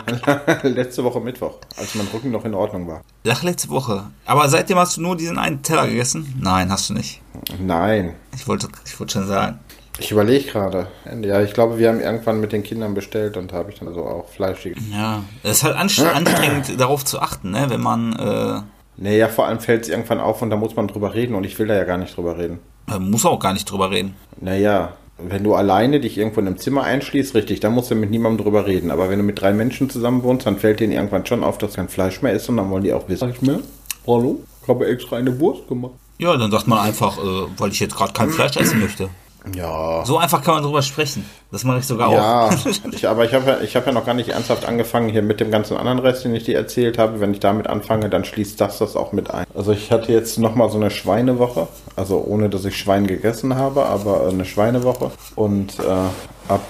letzte 0.63 1.03
Woche 1.03 1.19
Mittwoch, 1.19 1.59
als 1.77 1.93
mein 1.95 2.07
Rücken 2.07 2.31
noch 2.31 2.45
in 2.45 2.55
Ordnung 2.55 2.87
war. 2.87 3.01
Ach, 3.27 3.43
letzte 3.43 3.69
Woche. 3.69 4.05
Aber 4.25 4.49
seitdem 4.49 4.77
hast 4.79 4.97
du 4.97 5.01
nur 5.01 5.15
diesen 5.17 5.37
einen 5.37 5.61
Teller 5.61 5.85
gegessen? 5.87 6.33
Nein, 6.39 6.71
hast 6.71 6.89
du 6.89 6.93
nicht. 6.93 7.21
Nein, 7.59 8.15
Ich 8.35 8.47
wollte, 8.47 8.69
ich 8.85 8.99
wollte 8.99 9.13
schon 9.13 9.27
sagen. 9.27 9.59
Ich 10.01 10.11
überlege 10.11 10.49
gerade. 10.51 10.87
Ja, 11.21 11.41
ich 11.41 11.53
glaube, 11.53 11.77
wir 11.77 11.89
haben 11.89 11.99
irgendwann 11.99 12.39
mit 12.39 12.51
den 12.51 12.63
Kindern 12.63 12.93
bestellt 12.93 13.37
und 13.37 13.53
habe 13.53 13.71
ich 13.71 13.79
dann 13.79 13.87
also 13.87 14.03
auch 14.03 14.27
Fleisch 14.29 14.63
gegessen. 14.63 14.91
Ja, 14.93 15.23
es 15.43 15.57
ist 15.57 15.63
halt 15.63 15.75
anst- 15.75 15.99
anstrengend, 16.13 16.79
darauf 16.79 17.05
zu 17.05 17.19
achten, 17.19 17.51
ne? 17.51 17.65
Wenn 17.69 17.81
man, 17.81 18.13
äh, 18.13 18.61
Naja, 18.97 19.27
vor 19.29 19.45
allem 19.47 19.59
fällt 19.59 19.83
es 19.83 19.89
irgendwann 19.89 20.19
auf 20.19 20.41
und 20.41 20.49
da 20.49 20.55
muss 20.57 20.75
man 20.75 20.87
drüber 20.87 21.13
reden 21.13 21.35
und 21.35 21.43
ich 21.45 21.57
will 21.59 21.67
da 21.67 21.75
ja 21.75 21.83
gar 21.83 21.97
nicht 21.97 22.15
drüber 22.17 22.37
reden. 22.37 22.59
man 22.87 23.09
muss 23.09 23.25
auch 23.25 23.39
gar 23.39 23.53
nicht 23.53 23.69
drüber 23.69 23.91
reden. 23.91 24.15
Naja, 24.39 24.93
wenn 25.17 25.43
du 25.43 25.53
alleine 25.53 25.99
dich 25.99 26.17
irgendwo 26.17 26.39
in 26.41 26.47
einem 26.47 26.57
Zimmer 26.57 26.83
einschließt, 26.83 27.35
richtig, 27.35 27.59
dann 27.59 27.73
musst 27.73 27.91
du 27.91 27.95
mit 27.95 28.09
niemandem 28.09 28.43
drüber 28.43 28.65
reden. 28.65 28.89
Aber 28.89 29.09
wenn 29.09 29.19
du 29.19 29.23
mit 29.23 29.39
drei 29.39 29.53
Menschen 29.53 29.87
zusammen 29.89 30.23
wohnst, 30.23 30.47
dann 30.47 30.57
fällt 30.57 30.79
denen 30.79 30.93
irgendwann 30.93 31.25
schon 31.27 31.43
auf, 31.43 31.59
dass 31.59 31.75
kein 31.75 31.89
Fleisch 31.89 32.21
mehr 32.23 32.33
ist 32.33 32.49
und 32.49 32.57
dann 32.57 32.69
wollen 32.71 32.83
die 32.83 32.91
auch 32.93 33.07
wissen. 33.07 33.19
Sag 33.19 33.35
ich 33.35 33.41
mir, 33.43 33.59
hallo, 34.07 34.39
ich 34.63 34.67
habe 34.67 34.87
extra 34.87 35.17
eine 35.17 35.39
Wurst 35.39 35.67
gemacht. 35.67 35.93
Ja, 36.17 36.35
dann 36.37 36.49
sagt 36.51 36.67
man 36.67 36.79
einfach, 36.79 37.17
äh, 37.17 37.21
weil 37.57 37.71
ich 37.71 37.79
jetzt 37.79 37.95
gerade 37.95 38.13
kein 38.13 38.29
Fleisch 38.29 38.55
essen 38.57 38.79
möchte. 38.79 39.09
Ja. 39.55 40.05
So 40.05 40.17
einfach 40.17 40.43
kann 40.43 40.55
man 40.55 40.63
drüber 40.63 40.81
sprechen. 40.81 41.25
Das 41.51 41.63
mache 41.63 41.79
ich 41.79 41.85
sogar 41.85 42.11
Ja, 42.11 42.45
auch. 42.45 42.53
ich, 42.91 43.07
aber 43.07 43.25
ich 43.25 43.33
habe 43.33 43.49
ja, 43.49 43.61
ich 43.61 43.75
hab 43.75 43.85
ja 43.85 43.91
noch 43.91 44.05
gar 44.05 44.13
nicht 44.13 44.29
ernsthaft 44.29 44.65
angefangen 44.65 45.09
hier 45.09 45.23
mit 45.23 45.39
dem 45.39 45.51
ganzen 45.51 45.77
anderen 45.77 45.99
Rest, 45.99 46.23
den 46.23 46.35
ich 46.35 46.43
dir 46.43 46.55
erzählt 46.55 46.97
habe. 46.97 47.19
Wenn 47.19 47.33
ich 47.33 47.39
damit 47.39 47.67
anfange, 47.67 48.09
dann 48.09 48.23
schließt 48.23 48.61
das 48.61 48.77
das 48.77 48.95
auch 48.95 49.11
mit 49.13 49.31
ein. 49.31 49.45
Also 49.55 49.71
ich 49.71 49.91
hatte 49.91 50.11
jetzt 50.13 50.37
nochmal 50.37 50.69
so 50.69 50.77
eine 50.77 50.91
Schweinewoche, 50.91 51.67
also 51.95 52.23
ohne 52.25 52.49
dass 52.49 52.65
ich 52.65 52.77
Schwein 52.77 53.07
gegessen 53.07 53.55
habe, 53.55 53.85
aber 53.85 54.27
eine 54.27 54.45
Schweinewoche. 54.45 55.11
Und 55.35 55.79
äh, 55.79 56.51
ab 56.51 56.61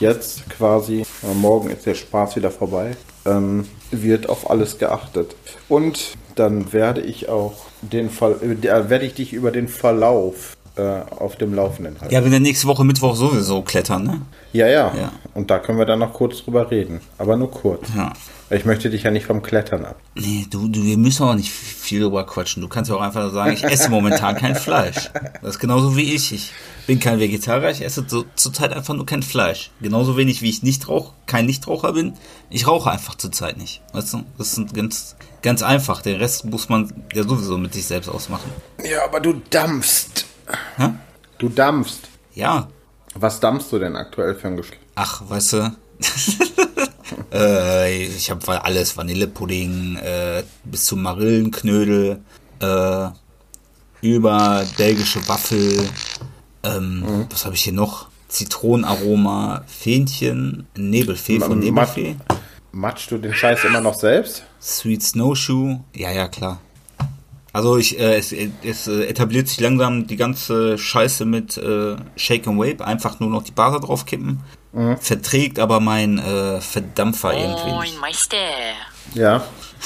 jetzt 0.00 0.48
quasi, 0.50 1.00
äh, 1.00 1.34
morgen 1.34 1.70
ist 1.70 1.86
der 1.86 1.94
Spaß 1.94 2.36
wieder 2.36 2.50
vorbei, 2.50 2.96
ähm, 3.26 3.68
wird 3.90 4.28
auf 4.28 4.50
alles 4.50 4.78
geachtet. 4.78 5.36
Und 5.68 6.14
dann 6.34 6.72
werde 6.72 7.00
ich 7.00 7.28
auch 7.28 7.54
den 7.82 8.10
Fall, 8.10 8.36
äh, 8.42 8.90
werde 8.90 9.04
ich 9.04 9.14
dich 9.14 9.32
über 9.32 9.50
den 9.50 9.68
Verlauf 9.68 10.55
äh, 10.55 10.55
auf 10.82 11.36
dem 11.36 11.54
Laufenden 11.54 12.00
halten. 12.00 12.12
Ja, 12.14 12.22
wir 12.24 12.30
werden 12.30 12.42
nächste 12.42 12.66
Woche 12.66 12.84
Mittwoch 12.84 13.16
sowieso 13.16 13.62
klettern, 13.62 14.04
ne? 14.04 14.20
Ja, 14.52 14.66
ja, 14.68 14.92
Ja. 14.94 15.12
Und 15.34 15.50
da 15.50 15.58
können 15.58 15.78
wir 15.78 15.86
dann 15.86 15.98
noch 15.98 16.12
kurz 16.12 16.42
drüber 16.42 16.70
reden. 16.70 17.00
Aber 17.18 17.36
nur 17.36 17.50
kurz. 17.50 17.86
Ja. 17.94 18.12
Ich 18.48 18.64
möchte 18.64 18.90
dich 18.90 19.02
ja 19.02 19.10
nicht 19.10 19.26
vom 19.26 19.42
Klettern 19.42 19.84
ab. 19.84 19.96
Nee, 20.14 20.46
du, 20.48 20.68
du, 20.68 20.84
wir 20.84 20.96
müssen 20.96 21.24
auch 21.24 21.34
nicht 21.34 21.50
viel 21.50 22.00
drüber 22.00 22.24
quatschen. 22.24 22.62
Du 22.62 22.68
kannst 22.68 22.88
ja 22.88 22.96
auch 22.96 23.00
einfach 23.00 23.32
sagen, 23.32 23.52
ich 23.52 23.64
esse 23.64 23.90
momentan 23.90 24.36
kein 24.36 24.54
Fleisch. 24.54 25.10
Das 25.42 25.56
ist 25.56 25.58
genauso 25.58 25.96
wie 25.96 26.14
ich. 26.14 26.32
Ich 26.32 26.52
bin 26.86 27.00
kein 27.00 27.18
Vegetarier, 27.18 27.70
ich 27.70 27.82
esse 27.82 28.04
so, 28.06 28.24
zurzeit 28.36 28.72
einfach 28.72 28.94
nur 28.94 29.04
kein 29.04 29.24
Fleisch. 29.24 29.72
Genauso 29.80 30.16
wenig 30.16 30.42
wie 30.42 30.50
ich 30.50 30.62
nicht 30.62 30.88
rauch, 30.88 31.12
kein 31.26 31.46
Nichtraucher 31.46 31.92
bin. 31.92 32.12
Ich 32.48 32.68
rauche 32.68 32.88
einfach 32.90 33.16
zurzeit 33.16 33.56
nicht. 33.56 33.82
Weißt 33.92 34.12
du? 34.14 34.22
Das 34.38 34.56
ist 34.56 34.72
ganz, 34.72 35.16
ganz 35.42 35.64
einfach. 35.64 36.00
Den 36.02 36.16
Rest 36.16 36.44
muss 36.44 36.68
man 36.68 36.92
ja 37.12 37.24
sowieso 37.24 37.58
mit 37.58 37.74
sich 37.74 37.86
selbst 37.86 38.08
ausmachen. 38.08 38.50
Ja, 38.88 39.04
aber 39.04 39.18
du 39.18 39.42
dampfst. 39.50 40.24
Hä? 40.76 40.90
Du 41.38 41.48
dampfst. 41.48 42.08
Ja. 42.34 42.68
Was 43.14 43.40
dampfst 43.40 43.72
du 43.72 43.78
denn 43.78 43.96
aktuell 43.96 44.34
für 44.34 44.48
ein 44.48 44.56
Geschmack? 44.56 44.78
Ach, 44.94 45.22
weißt 45.28 45.52
du, 45.54 45.76
äh, 47.32 48.04
ich 48.04 48.30
habe 48.30 48.64
alles, 48.64 48.96
Vanillepudding, 48.96 49.96
äh, 49.96 50.42
bis 50.64 50.84
zum 50.86 51.02
Marillenknödel, 51.02 52.20
äh, 52.60 53.08
über 54.02 54.64
belgische 54.76 55.26
Waffel, 55.28 55.88
ähm, 56.62 57.00
Mhm. 57.00 57.26
was 57.30 57.44
habe 57.44 57.54
ich 57.54 57.62
hier 57.64 57.72
noch? 57.72 58.08
Zitronenaroma, 58.28 59.62
Fähnchen, 59.66 60.66
Nebelfee 60.76 61.38
von 61.40 61.58
Nebelfee, 61.60 62.16
Matschst 62.72 63.10
du 63.10 63.18
den 63.18 63.32
Scheiß 63.32 63.64
immer 63.64 63.80
noch 63.80 63.94
selbst? 63.94 64.44
Sweet 64.60 65.02
Snowshoe, 65.02 65.80
ja, 65.94 66.10
ja, 66.10 66.28
klar. 66.28 66.60
Also 67.56 67.78
ich, 67.78 67.98
äh, 67.98 68.18
es, 68.18 68.34
es 68.62 68.86
äh, 68.86 69.06
etabliert 69.06 69.48
sich 69.48 69.58
langsam 69.60 70.06
die 70.06 70.16
ganze 70.16 70.76
Scheiße 70.76 71.24
mit 71.24 71.56
äh, 71.56 71.96
Shake 72.14 72.46
and 72.48 72.58
Wave, 72.58 72.84
einfach 72.84 73.18
nur 73.18 73.30
noch 73.30 73.44
die 73.44 73.52
Base 73.52 73.80
draufkippen. 73.80 74.42
Mhm. 74.74 74.98
Verträgt 74.98 75.58
aber 75.58 75.80
mein 75.80 76.18
äh, 76.18 76.60
Verdampfer 76.60 77.32
irgendwie 77.32 77.70
Moin. 77.70 77.98
Meister. 77.98 78.36
Ja. 79.14 79.42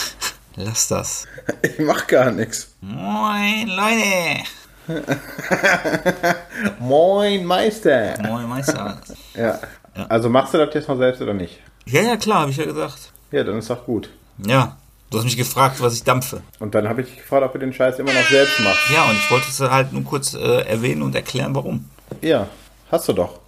Lass 0.56 0.88
das. 0.88 1.28
Ich 1.62 1.78
mach 1.78 2.08
gar 2.08 2.32
nichts. 2.32 2.74
Moin, 2.80 3.68
Leute. 3.68 4.42
Moin, 6.80 7.44
Meister. 7.44 8.20
Moin, 8.20 8.48
Meister. 8.48 9.00
Ja. 9.36 9.60
Also 10.08 10.28
machst 10.28 10.54
du 10.54 10.58
das 10.58 10.74
jetzt 10.74 10.88
mal 10.88 10.98
selbst 10.98 11.22
oder 11.22 11.34
nicht? 11.34 11.60
Ja, 11.86 12.02
ja, 12.02 12.16
klar, 12.16 12.40
habe 12.40 12.50
ich 12.50 12.56
ja 12.56 12.64
gesagt. 12.64 13.12
Ja, 13.30 13.44
dann 13.44 13.58
ist 13.58 13.70
doch 13.70 13.86
gut. 13.86 14.10
Ja, 14.44 14.76
du 15.10 15.18
hast 15.18 15.24
mich 15.24 15.36
gefragt, 15.36 15.80
was 15.80 15.94
ich 15.94 16.04
dampfe. 16.04 16.42
Und 16.58 16.74
dann 16.74 16.88
habe 16.88 17.02
ich 17.02 17.16
gefragt, 17.16 17.44
ob 17.44 17.52
du 17.52 17.58
den 17.58 17.72
Scheiß 17.72 17.98
immer 17.98 18.12
noch 18.12 18.28
selbst 18.28 18.60
machst. 18.60 18.90
Ja, 18.92 19.08
und 19.10 19.16
ich 19.16 19.30
wollte 19.30 19.46
es 19.48 19.60
halt 19.60 19.92
nur 19.92 20.04
kurz 20.04 20.34
äh, 20.34 20.62
erwähnen 20.62 21.02
und 21.02 21.14
erklären, 21.14 21.54
warum. 21.54 21.88
Ja, 22.22 22.48
hast 22.90 23.08
du 23.08 23.12
doch. 23.12 23.40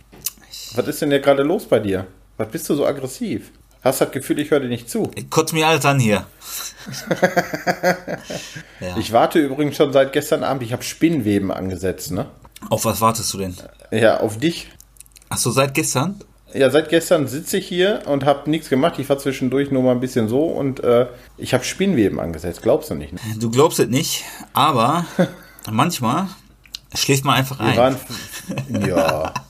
Was 0.74 0.86
ist 0.88 1.02
denn 1.02 1.10
hier 1.10 1.20
gerade 1.20 1.42
los 1.42 1.66
bei 1.66 1.78
dir? 1.78 2.06
Was 2.36 2.48
bist 2.48 2.68
du 2.68 2.74
so 2.74 2.86
aggressiv? 2.86 3.52
Hast 3.82 4.00
das 4.00 4.12
Gefühl, 4.12 4.38
ich 4.38 4.50
höre 4.50 4.60
dir 4.60 4.68
nicht 4.68 4.88
zu. 4.88 5.10
Ich 5.16 5.28
kotze 5.28 5.56
mir 5.56 5.66
alles 5.66 5.84
an 5.84 5.98
hier. 5.98 6.24
ja. 8.80 8.96
Ich 8.96 9.12
warte 9.12 9.40
übrigens 9.40 9.76
schon 9.76 9.92
seit 9.92 10.12
gestern 10.12 10.44
Abend. 10.44 10.62
Ich 10.62 10.72
habe 10.72 10.84
Spinnweben 10.84 11.50
angesetzt, 11.50 12.12
ne? 12.12 12.26
Auf 12.70 12.84
was 12.84 13.00
wartest 13.00 13.32
du 13.34 13.38
denn? 13.38 13.56
Ja, 13.90 14.20
auf 14.20 14.38
dich. 14.38 14.68
Ach 15.30 15.36
so, 15.36 15.50
seit 15.50 15.74
gestern? 15.74 16.20
Ja, 16.54 16.68
seit 16.70 16.88
gestern 16.90 17.28
sitze 17.28 17.56
ich 17.58 17.66
hier 17.66 18.02
und 18.06 18.24
habe 18.24 18.50
nichts 18.50 18.68
gemacht. 18.68 18.98
Ich 18.98 19.08
war 19.08 19.18
zwischendurch 19.18 19.70
nur 19.70 19.82
mal 19.82 19.92
ein 19.92 20.00
bisschen 20.00 20.28
so 20.28 20.44
und 20.44 20.80
äh, 20.84 21.06
ich 21.38 21.54
habe 21.54 21.64
Spinnweben 21.64 22.20
angesetzt. 22.20 22.62
Glaubst 22.62 22.90
du 22.90 22.94
nicht? 22.94 23.12
Ne? 23.14 23.20
Du 23.38 23.50
glaubst 23.50 23.78
es 23.78 23.88
nicht, 23.88 24.24
aber 24.52 25.06
manchmal 25.70 26.26
schläft 26.94 27.24
man 27.24 27.36
einfach 27.36 27.58
Wir 27.58 27.66
ein. 27.66 27.76
waren, 27.76 27.96
ja. 28.86 29.32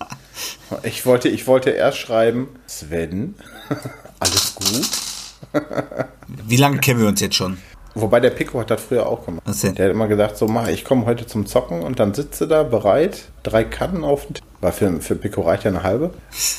Ich 0.84 1.04
wollte, 1.04 1.28
ich 1.28 1.46
wollte 1.46 1.68
erst 1.70 1.98
schreiben, 1.98 2.48
Sven, 2.66 3.34
alles 4.18 4.54
gut? 4.54 4.88
Wie 6.46 6.56
lange 6.56 6.78
kennen 6.78 7.00
wir 7.00 7.08
uns 7.08 7.20
jetzt 7.20 7.34
schon? 7.36 7.58
Wobei 7.94 8.20
der 8.20 8.30
Pico 8.30 8.58
hat 8.60 8.70
das 8.70 8.82
früher 8.82 9.06
auch 9.06 9.26
gemacht. 9.26 9.42
Was 9.44 9.60
denn? 9.60 9.74
Der 9.74 9.86
hat 9.86 9.92
immer 9.92 10.08
gesagt, 10.08 10.36
so 10.36 10.46
mach, 10.46 10.68
ich 10.68 10.84
komme 10.84 11.06
heute 11.06 11.26
zum 11.26 11.46
Zocken 11.46 11.82
und 11.82 11.98
dann 11.98 12.14
sitze 12.14 12.48
da 12.48 12.62
bereit, 12.62 13.28
drei 13.42 13.64
Kannen 13.64 14.04
auf 14.04 14.26
den 14.26 14.34
Tisch. 14.34 14.44
Weil 14.60 14.72
für, 14.72 15.00
für 15.00 15.14
Pico 15.16 15.42
reicht 15.42 15.64
ja 15.64 15.70
eine 15.70 15.82
halbe. 15.82 16.10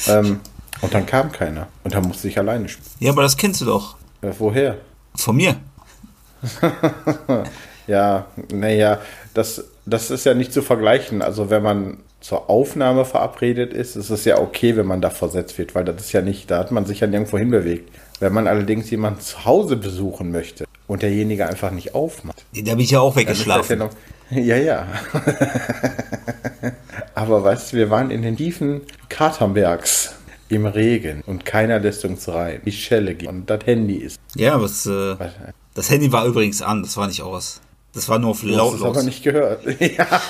ähm, 0.07 0.39
und 0.81 0.93
dann 0.93 1.05
kam 1.05 1.31
keiner. 1.31 1.67
Und 1.83 1.93
dann 1.93 2.03
musste 2.03 2.27
ich 2.27 2.37
alleine 2.37 2.67
spielen. 2.69 2.87
Ja, 2.99 3.11
aber 3.11 3.21
das 3.23 3.37
kennst 3.37 3.61
du 3.61 3.65
doch. 3.65 3.95
Äh, 4.21 4.31
woher? 4.37 4.77
Von 5.15 5.35
mir. 5.37 5.55
Ja, 7.87 8.27
naja, 8.51 8.99
das, 9.33 9.65
das 9.85 10.09
ist 10.11 10.25
ja 10.25 10.33
nicht 10.33 10.53
zu 10.53 10.61
vergleichen. 10.61 11.21
Also 11.21 11.49
wenn 11.49 11.63
man 11.63 11.97
zur 12.21 12.49
Aufnahme 12.49 13.03
verabredet 13.03 13.73
ist, 13.73 13.97
ist 13.97 14.09
es 14.09 14.23
ja 14.23 14.39
okay, 14.39 14.77
wenn 14.77 14.85
man 14.85 15.01
da 15.01 15.09
versetzt 15.09 15.57
wird, 15.57 15.75
weil 15.75 15.83
das 15.83 15.97
ist 15.97 16.13
ja 16.13 16.21
nicht, 16.21 16.49
da 16.49 16.59
hat 16.59 16.72
man 16.72 16.85
sich 16.85 17.01
ja 17.01 17.07
nirgendwo 17.07 17.37
hinbewegt. 17.37 17.91
Wenn 18.22 18.31
man 18.31 18.48
allerdings 18.48 18.89
jemanden 18.89 19.19
zu 19.19 19.43
Hause 19.43 19.75
besuchen 19.75 20.31
möchte 20.31 20.65
und 20.94 21.01
derjenige 21.01 21.48
einfach 21.48 21.72
nicht 21.72 21.96
aufmacht, 21.96 22.46
Da 22.53 22.72
bin 22.75 22.82
ich 22.82 22.92
ja 22.92 23.00
auch 23.00 23.16
das 23.16 23.24
ja 23.24 23.29
weggeschlafen. 23.29 23.79
noch. 23.79 23.90
Ja, 24.29 24.58
ja. 24.58 24.86
Aber 27.16 27.44
weißt 27.44 27.74
du, 27.74 27.77
wir 27.77 27.90
waren 27.90 28.12
in 28.12 28.22
den 28.22 28.38
tiefen 28.38 28.82
Katernbergs 29.10 30.14
im 30.50 30.68
Regen 30.68 31.24
und 31.25 31.46
keiner 31.46 31.79
lässt 31.79 32.06
uns 32.06 32.27
rein. 32.29 32.62
Die 32.64 32.72
Schelle 32.72 33.16
geht 33.16 33.27
und 33.27 33.50
das 33.50 33.66
Handy 33.66 33.96
ist. 33.96 34.20
Ja, 34.36 34.62
was, 34.62 34.86
äh, 34.86 35.16
das 35.74 35.90
Handy 35.90 36.12
war 36.12 36.25
übrigens 36.27 36.62
an, 36.62 36.84
das 36.84 36.96
war 36.96 37.08
nicht 37.08 37.24
aus. 37.24 37.60
Das 37.94 38.08
war 38.08 38.20
nur 38.20 38.29
auf 38.32 38.44
hast 38.44 38.50
es 38.50 38.60
aber 38.60 38.70
lautlos. 38.72 39.03
nicht 39.03 39.24
gehört. 39.24 39.66
Ja. 39.79 40.06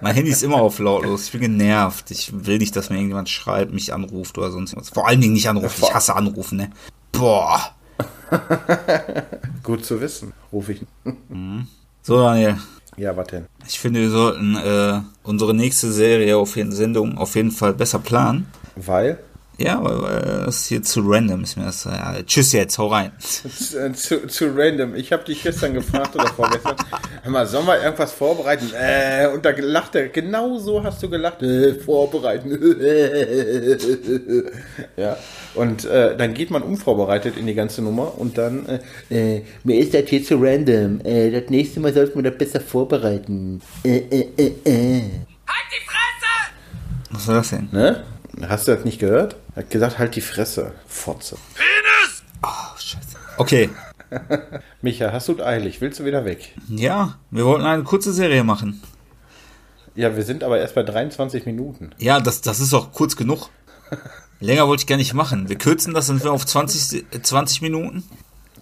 Mein 0.00 0.14
Handy 0.14 0.30
ist 0.30 0.42
immer 0.42 0.56
auf 0.56 0.78
lautlos. 0.78 1.26
Ich 1.26 1.32
bin 1.32 1.42
genervt. 1.42 2.10
Ich 2.10 2.32
will 2.46 2.56
nicht, 2.58 2.74
dass 2.76 2.88
mir 2.88 2.96
irgendjemand 2.96 3.28
schreibt, 3.28 3.74
mich 3.74 3.92
anruft 3.92 4.38
oder 4.38 4.50
sonst 4.50 4.74
was. 4.74 4.88
Vor 4.88 5.06
allen 5.06 5.20
Dingen 5.20 5.34
nicht 5.34 5.48
anrufen. 5.50 5.82
Ich 5.84 5.92
hasse 5.94 6.16
anrufen, 6.16 6.56
ne? 6.56 6.70
Boah. 7.12 7.74
Gut 9.62 9.84
zu 9.84 10.00
wissen, 10.00 10.32
rufe 10.52 10.72
ich. 10.72 10.86
So, 12.02 12.18
Daniel. 12.18 12.56
Ja, 12.96 13.16
was 13.16 13.28
denn? 13.28 13.46
Ich 13.66 13.78
finde, 13.78 14.00
wir 14.00 14.10
sollten 14.10 14.56
äh, 14.56 15.00
unsere 15.22 15.54
nächste 15.54 15.90
Serie 15.90 16.36
auf 16.36 16.56
jeden 16.56 16.72
Sendung 16.72 17.16
auf 17.16 17.34
jeden 17.36 17.50
Fall 17.50 17.72
besser 17.72 17.98
planen. 17.98 18.46
Weil? 18.76 19.18
Ja, 19.62 19.82
weil 19.82 20.46
das 20.46 20.66
hier 20.66 20.82
zu 20.82 21.02
random 21.04 21.44
ist 21.44 21.56
mir 21.56 21.66
das. 21.66 21.84
Ja, 21.84 22.16
tschüss 22.24 22.52
jetzt, 22.52 22.78
hau 22.78 22.88
rein. 22.88 23.12
Zu, 23.20 23.92
zu, 23.92 24.26
zu 24.26 24.52
random. 24.56 24.96
Ich 24.96 25.12
habe 25.12 25.22
dich 25.22 25.42
gestern 25.42 25.74
gefragt 25.74 26.16
oder 26.16 26.26
vorgestern. 26.28 26.74
Hör 27.22 27.30
mal, 27.30 27.46
sollen 27.46 27.66
wir 27.66 27.80
irgendwas 27.80 28.12
vorbereiten? 28.12 28.70
Äh, 28.74 29.28
und 29.28 29.44
da 29.44 29.50
lacht 29.50 29.94
er. 29.94 30.08
Genau 30.08 30.58
so 30.58 30.82
hast 30.82 31.00
du 31.02 31.08
gelacht. 31.08 31.42
Äh, 31.42 31.74
vorbereiten. 31.74 32.50
ja. 34.96 35.16
Und 35.54 35.84
äh, 35.84 36.16
dann 36.16 36.34
geht 36.34 36.50
man 36.50 36.62
unvorbereitet 36.62 37.36
in 37.36 37.46
die 37.46 37.54
ganze 37.54 37.82
Nummer 37.82 38.18
und 38.18 38.38
dann. 38.38 38.66
Äh, 39.10 39.36
äh, 39.36 39.42
mir 39.62 39.78
ist 39.78 39.94
das 39.94 40.08
hier 40.08 40.24
zu 40.24 40.38
random. 40.40 41.00
Äh, 41.04 41.30
das 41.30 41.50
nächste 41.50 41.78
Mal 41.78 41.94
sollten 41.94 42.16
wir 42.16 42.30
das 42.30 42.38
besser 42.38 42.60
vorbereiten. 42.60 43.60
Äh, 43.84 43.98
äh, 43.98 44.28
äh, 44.36 44.52
äh. 44.64 45.02
Was 47.10 47.28
war 47.28 47.34
das 47.36 47.50
denn? 47.50 47.68
Ne? 47.70 48.02
Hast 48.48 48.68
du 48.68 48.74
das 48.74 48.84
nicht 48.84 48.98
gehört? 48.98 49.36
Er 49.54 49.62
hat 49.62 49.70
gesagt, 49.70 49.98
halt 49.98 50.16
die 50.16 50.20
Fresse. 50.20 50.72
Fotze. 50.86 51.36
Oh, 52.42 52.76
scheiße. 52.78 53.16
Okay. 53.36 53.70
Micha, 54.82 55.12
hast 55.12 55.28
du 55.28 55.34
es 55.34 55.40
eilig? 55.40 55.80
Willst 55.80 56.00
du 56.00 56.04
wieder 56.04 56.24
weg? 56.24 56.54
Ja, 56.68 57.18
wir 57.30 57.44
wollten 57.44 57.64
eine 57.64 57.82
kurze 57.84 58.12
Serie 58.12 58.44
machen. 58.44 58.82
Ja, 59.94 60.16
wir 60.16 60.22
sind 60.24 60.42
aber 60.42 60.58
erst 60.58 60.74
bei 60.74 60.82
23 60.82 61.46
Minuten. 61.46 61.90
Ja, 61.98 62.20
das, 62.20 62.40
das 62.40 62.60
ist 62.60 62.72
auch 62.74 62.92
kurz 62.92 63.16
genug. 63.16 63.50
Länger 64.40 64.66
wollte 64.66 64.82
ich 64.82 64.86
gar 64.86 64.96
nicht 64.96 65.14
machen. 65.14 65.48
Wir 65.48 65.56
kürzen 65.56 65.94
das, 65.94 66.06
dann 66.06 66.16
sind 66.16 66.24
wir 66.24 66.32
auf 66.32 66.44
20, 66.44 67.04
äh, 67.12 67.22
20 67.22 67.62
Minuten. 67.62 68.02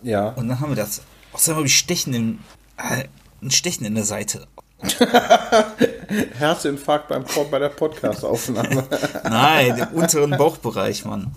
Ja. 0.02 0.28
Und 0.30 0.48
dann 0.48 0.60
haben 0.60 0.70
wir 0.70 0.76
das. 0.76 1.02
Außerdem 1.32 1.56
habe 1.56 1.66
ich 1.66 1.78
Stechen 1.78 2.12
im, 2.14 2.38
äh, 2.76 3.04
ein 3.42 3.50
Stechen 3.50 3.86
in 3.86 3.94
der 3.94 4.04
Seite. 4.04 4.46
Herzinfarkt 6.38 7.08
beim, 7.08 7.24
bei 7.50 7.58
der 7.58 7.68
Podcast-Aufnahme. 7.68 8.84
Nein, 9.24 9.76
im 9.78 9.98
unteren 9.98 10.30
Bauchbereich, 10.30 11.04
Mann. 11.04 11.32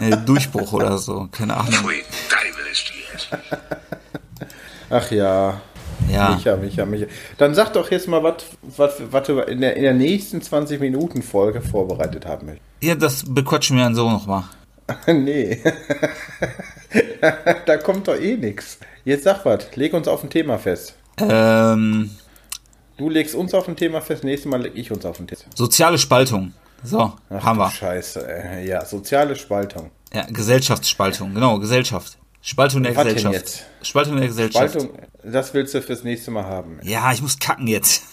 Äh, 0.00 0.16
Durchbruch 0.16 0.72
oder 0.72 0.98
so, 0.98 1.28
keine 1.30 1.56
Ahnung. 1.56 1.72
Fui 1.72 2.02
Teufel 2.28 2.66
ist. 2.72 2.92
Ach 4.90 5.10
ja. 5.10 5.60
Ja, 6.10 6.34
Micha, 6.34 6.56
Micha, 6.56 6.86
Micha. 6.86 7.06
Dann 7.38 7.54
sag 7.54 7.72
doch 7.72 7.90
jetzt 7.90 8.06
mal, 8.06 8.22
was 8.22 8.94
was 9.10 9.26
du 9.26 9.40
in 9.40 9.60
der, 9.60 9.76
in 9.76 9.82
der 9.82 9.94
nächsten 9.94 10.42
20 10.42 10.80
Minuten 10.80 11.22
Folge 11.22 11.62
vorbereitet 11.62 12.26
haben 12.26 12.46
möchtest. 12.46 12.66
ja 12.82 12.94
das 12.94 13.24
bequatschen 13.26 13.76
wir 13.76 13.84
dann 13.84 13.94
so 13.94 14.10
nochmal. 14.10 14.44
nee. 15.06 15.62
da 17.66 17.76
kommt 17.78 18.08
doch 18.08 18.16
eh 18.16 18.36
nix. 18.36 18.78
Jetzt 19.04 19.24
sag 19.24 19.44
was. 19.44 19.74
Leg 19.74 19.94
uns 19.94 20.06
auf 20.06 20.22
ein 20.22 20.30
Thema 20.30 20.58
fest. 20.58 20.94
Ähm, 21.18 22.10
Du 22.96 23.08
legst 23.10 23.34
uns 23.34 23.52
auf 23.54 23.68
ein 23.68 23.76
Thema 23.76 24.00
fest, 24.00 24.24
nächstes 24.24 24.50
Mal 24.50 24.62
leg 24.62 24.72
ich 24.74 24.90
uns 24.90 25.04
auf 25.04 25.20
ein 25.20 25.26
Thema. 25.26 25.40
soziale 25.54 25.98
Spaltung. 25.98 26.52
So, 26.82 27.12
Ach, 27.30 27.42
haben 27.44 27.58
wir. 27.58 27.70
Scheiße. 27.70 28.26
Ey. 28.28 28.68
Ja, 28.68 28.84
soziale 28.84 29.34
Spaltung. 29.36 29.90
Ja, 30.12 30.24
Gesellschaftsspaltung, 30.30 31.34
genau, 31.34 31.58
Gesellschaft. 31.58 32.16
Spaltung 32.42 32.82
der 32.84 32.94
Was 32.94 33.04
Gesellschaft. 33.04 33.34
jetzt? 33.34 33.64
Spaltung 33.82 34.16
der 34.18 34.28
Gesellschaft. 34.28 34.70
Spaltung, 34.72 34.98
das 35.24 35.52
willst 35.52 35.74
du 35.74 35.82
fürs 35.82 36.04
nächste 36.04 36.30
Mal 36.30 36.44
haben. 36.44 36.78
Ja, 36.84 37.12
ich 37.12 37.20
muss 37.20 37.38
kacken 37.38 37.66
jetzt. 37.66 38.02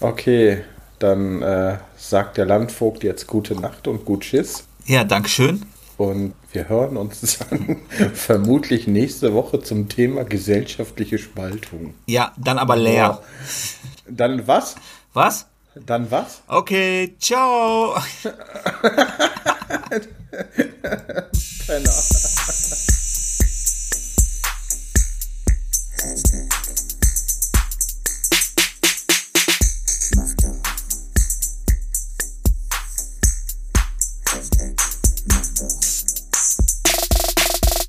Okay, 0.00 0.64
dann 0.98 1.42
äh, 1.42 1.78
sagt 1.96 2.36
der 2.36 2.46
Landvogt 2.46 3.02
jetzt 3.04 3.26
gute 3.26 3.54
Nacht 3.54 3.88
und 3.88 4.04
gut 4.04 4.24
Schiss. 4.24 4.64
ja, 4.86 5.04
Dankeschön. 5.04 5.64
Und 5.96 6.34
wir 6.52 6.68
hören 6.68 6.96
uns 6.96 7.38
dann 7.50 7.76
vermutlich 8.14 8.86
nächste 8.86 9.34
Woche 9.34 9.60
zum 9.60 9.88
Thema 9.88 10.24
gesellschaftliche 10.24 11.18
Spaltung. 11.18 11.94
Ja, 12.06 12.32
dann 12.36 12.58
aber 12.58 12.76
leer. 12.76 13.22
Dann 14.08 14.46
was? 14.46 14.76
Was? 15.12 15.46
Dann 15.74 16.10
was? 16.10 16.42
Okay, 16.48 17.14
ciao. 17.18 17.94
Penner. 21.66 21.92